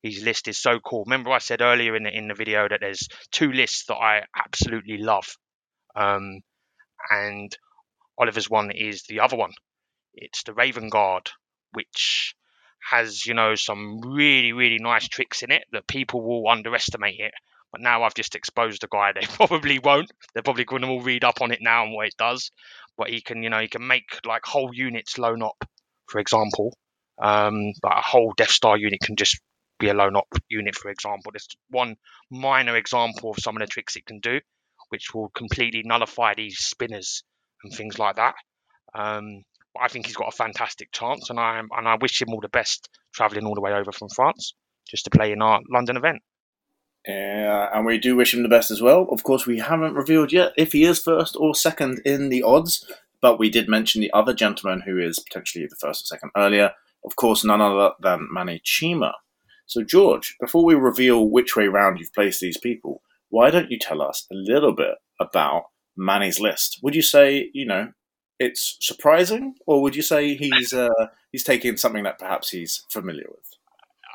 [0.01, 1.03] His list is so cool.
[1.05, 4.25] Remember, I said earlier in the in the video that there's two lists that I
[4.35, 5.35] absolutely love,
[5.95, 6.41] um,
[7.09, 7.57] and
[8.17, 9.53] Oliver's one is the other one.
[10.13, 11.31] It's the Raven Guard,
[11.73, 12.35] which
[12.89, 17.33] has you know some really really nice tricks in it that people will underestimate it
[17.71, 19.11] but now I've just exposed the guy.
[19.15, 20.11] They probably won't.
[20.33, 22.51] They're probably going to all read up on it now and what it does.
[22.97, 25.63] But he can, you know, he can make like whole units lone op,
[26.07, 26.75] for example.
[27.19, 29.39] Um, but a whole Death Star unit can just
[29.79, 31.31] be a lone op unit, for example.
[31.31, 31.95] There's one
[32.31, 34.39] minor example of some of the tricks it can do,
[34.89, 37.23] which will completely nullify these spinners
[37.63, 38.35] and things like that.
[38.93, 39.43] Um,
[39.73, 42.41] but I think he's got a fantastic chance, and I and I wish him all
[42.41, 44.53] the best travelling all the way over from France
[44.89, 46.21] just to play in our London event.
[47.07, 49.07] Uh, and we do wish him the best as well.
[49.11, 52.85] Of course, we haven't revealed yet if he is first or second in the odds,
[53.21, 56.73] but we did mention the other gentleman who is potentially the first or second earlier.
[57.05, 59.13] Of course, none other than Manny Chima.
[59.65, 63.79] So, George, before we reveal which way round you've placed these people, why don't you
[63.79, 65.63] tell us a little bit about
[65.95, 66.79] Manny's list?
[66.83, 67.91] Would you say, you know,
[68.39, 73.25] it's surprising, or would you say he's uh, he's taking something that perhaps he's familiar
[73.29, 73.56] with?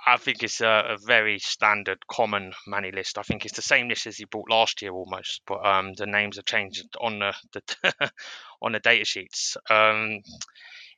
[0.04, 3.18] I think it's a, a, very standard, common Manny list.
[3.18, 6.06] I think it's the same list as he brought last year almost, but um, the
[6.06, 8.10] names have changed on the, the
[8.62, 9.56] on the data sheets.
[9.70, 10.20] Um,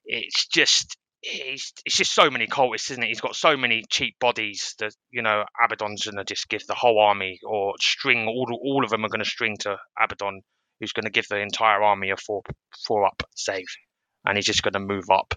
[0.06, 3.08] it's just it's, it's just so many cultists, isn't it?
[3.08, 6.98] He's got so many cheap bodies that you know Abaddon's gonna just give the whole
[6.98, 10.42] army or string all all of them are gonna string to Abaddon,
[10.80, 12.42] who's gonna give the entire army a four
[12.86, 13.66] four up save,
[14.24, 15.34] and he's just gonna move up.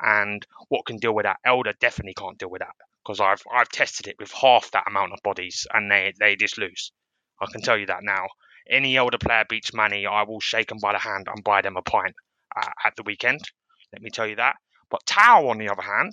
[0.00, 1.38] And what can deal with that?
[1.44, 2.74] Elder definitely can't deal with that
[3.08, 6.58] because I've I've tested it with half that amount of bodies and they they just
[6.58, 6.92] lose.
[7.40, 8.26] I can tell you that now.
[8.68, 11.78] Any older player beats Manny, I will shake them by the hand and buy them
[11.78, 12.14] a pint
[12.54, 13.40] uh, at the weekend.
[13.94, 14.56] Let me tell you that.
[14.90, 16.12] But Tau, on the other hand,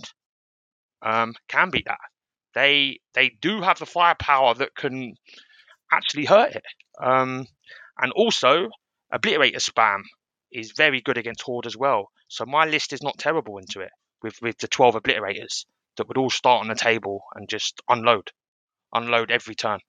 [1.02, 2.00] um, can beat that.
[2.54, 5.16] They they do have the firepower that can
[5.92, 6.64] actually hurt it.
[7.02, 7.46] Um,
[8.00, 8.70] and also,
[9.14, 10.04] obliterator spam
[10.50, 12.10] is very good against Horde as well.
[12.30, 13.92] So my list is not terrible into it
[14.24, 15.66] with with the 12 obliterators
[15.98, 18.32] that would all start on the table and just unload,
[18.94, 19.80] unload every turn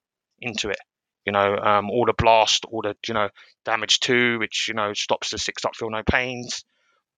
[0.40, 0.78] into it.
[1.24, 3.28] You know, um, all the blast, all the you know
[3.64, 6.64] damage two, which you know stops the six up feel no pains.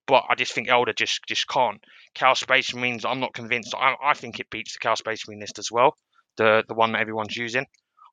[0.07, 1.85] But I just think Eldar just just can't.
[2.15, 3.75] Chaos Space Marines, I'm not convinced.
[3.77, 5.95] I, I think it beats the Chaos Space Marine list as well,
[6.39, 7.67] the the one that everyone's using.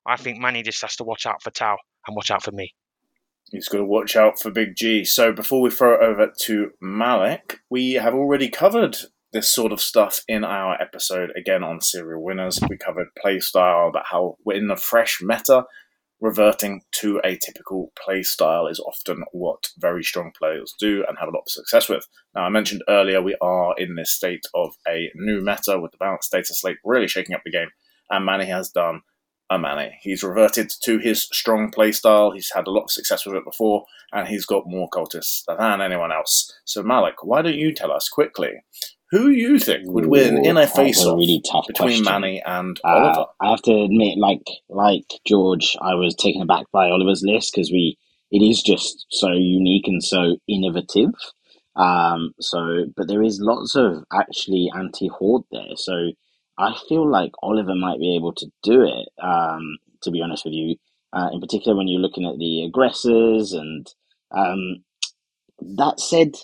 [0.06, 2.74] I think Manny just has to watch out for Tau and watch out for me.
[3.50, 5.04] He's got to watch out for Big G.
[5.04, 8.96] So before we throw it over to Malik, we have already covered
[9.36, 12.58] this sort of stuff in our episode again on serial winners.
[12.70, 15.64] We covered playstyle, about how we're in a fresh meta.
[16.22, 21.32] Reverting to a typical playstyle is often what very strong players do and have a
[21.32, 22.06] lot of success with.
[22.34, 25.98] Now, I mentioned earlier we are in this state of a new meta with the
[25.98, 27.68] balanced data slate really shaking up the game,
[28.08, 29.02] and Manny has done
[29.50, 29.98] a Manny.
[30.00, 32.34] He's reverted to his strong playstyle.
[32.34, 35.82] He's had a lot of success with it before, and he's got more cultists than
[35.82, 36.50] anyone else.
[36.64, 38.62] So, Malik, why don't you tell us quickly
[39.16, 42.04] who you think would win in a face-off really tough between question.
[42.04, 43.26] Manny and Uh, Oliver?
[43.40, 47.70] I have to admit, like like George, I was taken aback by Oliver's list because
[47.70, 47.96] we
[48.30, 51.10] it is just so unique and so innovative.
[51.76, 55.76] Um, so, but there is lots of actually anti horde there.
[55.76, 56.12] So,
[56.58, 59.08] I feel like Oliver might be able to do it.
[59.22, 60.76] Um, to be honest with you,
[61.12, 63.86] uh, in particular when you're looking at the aggressors and
[64.30, 64.84] um,
[65.60, 66.36] that said,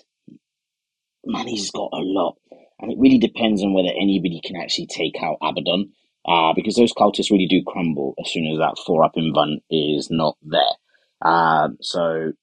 [1.25, 2.35] Manny's got a lot,
[2.83, 5.91] and it really depends on whether anybody can actually take out Abaddon,
[6.25, 10.09] uh, because those cultists really do crumble as soon as that four up invuln is
[10.11, 10.61] not there.
[11.21, 12.33] Um, so,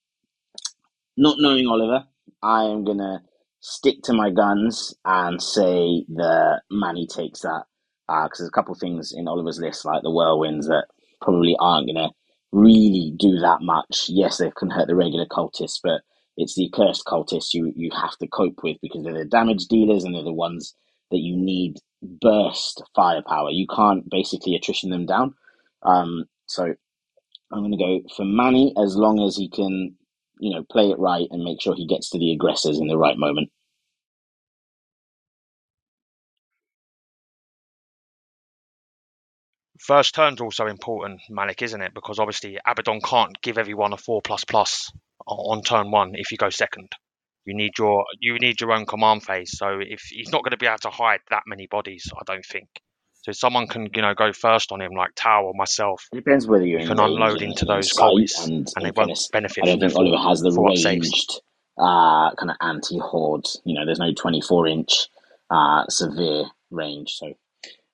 [1.19, 2.07] not knowing Oliver,
[2.43, 3.23] I am gonna
[3.61, 7.65] stick to my guns and say that Manny takes that,
[8.09, 10.87] because there's a couple of things in Oliver's list, like the whirlwinds, that
[11.21, 12.11] probably aren't gonna
[12.51, 14.07] really do that much.
[14.09, 16.01] Yes, they can hurt the regular cultists, but
[16.37, 20.05] it's the cursed cultists you you have to cope with because they're the damage dealers
[20.05, 20.75] and they're the ones
[21.11, 23.51] that you need burst firepower.
[23.51, 25.35] You can't basically attrition them down.
[25.83, 26.75] Um, so
[27.53, 29.95] I'm going to go for Manny as long as he can,
[30.39, 32.99] you know, play it right and make sure he gets to the aggressors in the
[32.99, 33.51] right moment.
[39.81, 41.95] First turn's also important, Malik, isn't it?
[41.95, 44.93] Because obviously Abaddon can't give everyone a four plus plus
[45.27, 46.91] on turn one if you go second.
[47.47, 49.57] You need your you need your own command phase.
[49.57, 52.45] So if he's not going to be able to hide that many bodies, I don't
[52.45, 52.69] think.
[53.23, 56.17] So if someone can you know go first on him like Tau or myself, It
[56.17, 59.69] depends whether you're you can unload into those sight and, and they won't benefit I
[59.69, 61.41] don't think Oliver has the ranged
[61.79, 63.47] uh, kind of anti horde.
[63.65, 65.09] You know, there's no 24 inch
[65.51, 67.13] uh, severe range.
[67.13, 67.35] So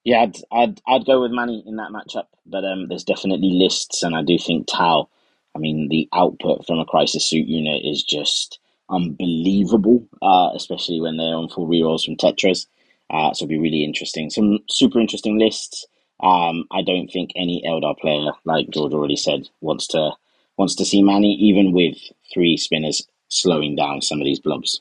[0.06, 2.26] yeah, I'd, I'd I'd go with Manny in that matchup.
[2.46, 5.08] But um, there's definitely lists, and I do think Tau.
[5.54, 11.16] I mean, the output from a crisis suit unit is just unbelievable, uh, especially when
[11.16, 12.66] they're on full rerolls from Tetras.
[13.10, 14.30] Uh, so it'll be really interesting.
[14.30, 15.86] Some super interesting lists.
[16.22, 20.12] Um, I don't think any Eldar player, like George already said, wants to
[20.56, 21.96] wants to see Manny, even with
[22.32, 24.80] three spinners slowing down some of these blobs.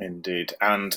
[0.00, 0.54] Indeed.
[0.60, 0.96] And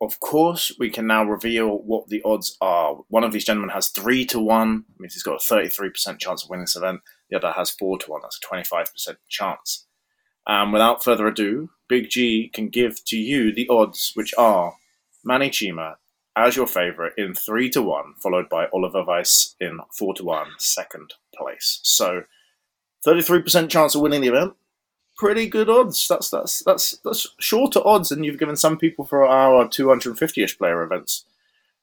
[0.00, 2.96] of course, we can now reveal what the odds are.
[3.08, 6.50] One of these gentlemen has 3 to 1, means he's got a 33% chance of
[6.50, 7.00] winning this event.
[7.30, 9.86] The other has 4 to 1, that's a 25% chance.
[10.46, 14.74] And without further ado, Big G can give to you the odds, which are
[15.24, 15.96] Manny Chima
[16.36, 20.48] as your favourite in 3 to 1, followed by Oliver Weiss in 4 to 1,
[20.58, 21.80] second place.
[21.82, 22.24] So,
[23.06, 24.54] 33% chance of winning the event
[25.16, 26.06] pretty good odds.
[26.08, 30.82] That's that's that's that's shorter odds than you've given some people for our 250ish player
[30.82, 31.24] events.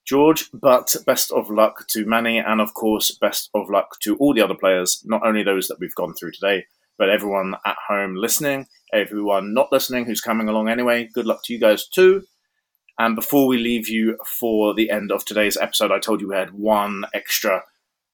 [0.06, 4.34] George, but best of luck to Manny, and of course, best of luck to all
[4.34, 6.66] the other players, not only those that we've gone through today,
[6.98, 11.10] but everyone at home listening, everyone not listening who's coming along anyway.
[11.14, 12.24] Good luck to you guys too.
[13.00, 16.36] And before we leave you for the end of today's episode, I told you we
[16.36, 17.64] had one extra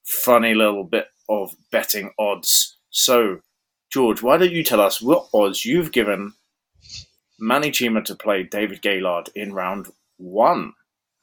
[0.06, 2.78] funny little bit of betting odds.
[2.90, 3.42] So,
[3.90, 6.34] George, why don't you tell us what odds you've given
[7.40, 9.88] Manny Chima to play David Gaylord in round
[10.18, 10.74] one?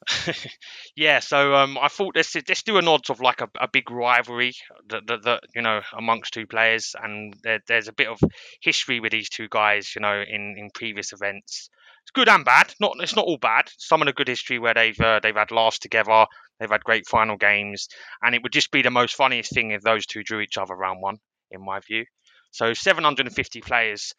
[0.95, 3.91] yeah, so um, I thought let's let's do an odds of like a, a big
[3.91, 4.53] rivalry
[4.89, 8.19] that, that, that you know amongst two players, and there, there's a bit of
[8.61, 11.69] history with these two guys, you know, in, in previous events.
[12.03, 12.73] It's good and bad.
[12.79, 13.69] Not it's not all bad.
[13.77, 16.25] Some of the good history where they've uh, they've had laughs together,
[16.59, 17.87] they've had great final games,
[18.21, 20.75] and it would just be the most funniest thing if those two drew each other
[20.75, 21.17] round one,
[21.51, 22.05] in my view.
[22.51, 24.13] So 750 players.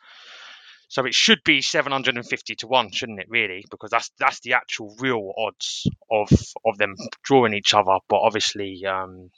[0.88, 3.26] So it should be 750 to one, shouldn't it?
[3.28, 6.30] Really, because that's that's the actual real odds of
[6.64, 7.98] of them drawing each other.
[8.08, 9.30] But obviously, um,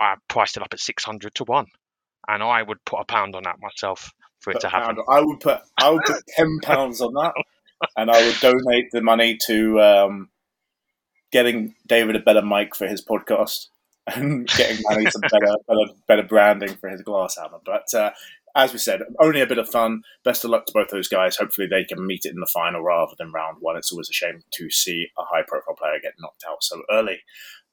[0.00, 1.66] I priced it up at 600 to one,
[2.26, 4.96] and I would put a pound on that myself for it to happen.
[5.08, 7.34] I would put I would put ten pounds on that,
[7.96, 10.30] and I would donate the money to um,
[11.30, 13.68] getting David a better mic for his podcast
[14.06, 17.60] and getting Manny some better, better better branding for his glass hammer.
[17.64, 18.10] But uh,
[18.54, 20.02] as we said, only a bit of fun.
[20.24, 21.36] Best of luck to both those guys.
[21.36, 23.76] Hopefully, they can meet it in the final rather than round one.
[23.76, 27.20] It's always a shame to see a high profile player get knocked out so early.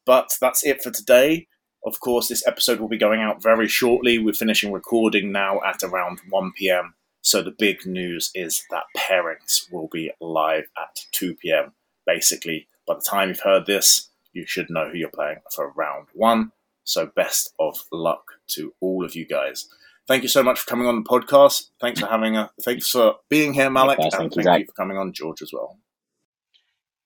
[0.06, 1.48] But that's it for today.
[1.86, 4.20] Of course, this episode will be going out very shortly.
[4.20, 6.96] We're finishing recording now at around 1 p.m.
[7.22, 11.74] So the big news is that pairings will be live at 2 p.m.
[12.06, 14.09] Basically, by the time you've heard this,
[14.40, 16.52] you should know who you're playing for round one.
[16.84, 19.68] So best of luck to all of you guys.
[20.08, 21.70] Thank you so much for coming on the podcast.
[21.80, 24.66] Thanks for having a thanks for being here, Malik, Likewise, and thank you, thank you
[24.66, 25.78] for coming on, George, as well.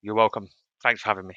[0.01, 0.49] You're welcome.
[0.81, 1.35] Thanks for having me.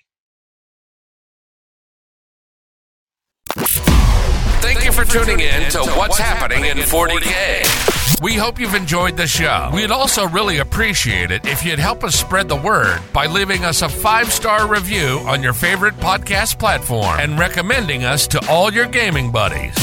[3.56, 8.05] Thank you for tuning in to What's Happening in 40K.
[8.22, 9.70] We hope you've enjoyed the show.
[9.74, 13.82] We'd also really appreciate it if you'd help us spread the word by leaving us
[13.82, 18.86] a five star review on your favorite podcast platform and recommending us to all your
[18.86, 19.74] gaming buddies.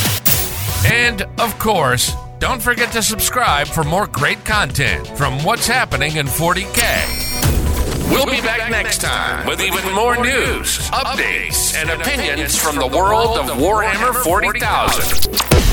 [0.85, 6.25] And, of course, don't forget to subscribe for more great content from What's Happening in
[6.25, 8.09] 40K.
[8.09, 13.37] We'll be back next time with even more news, updates, and opinions from the world
[13.37, 15.72] of Warhammer 40,000.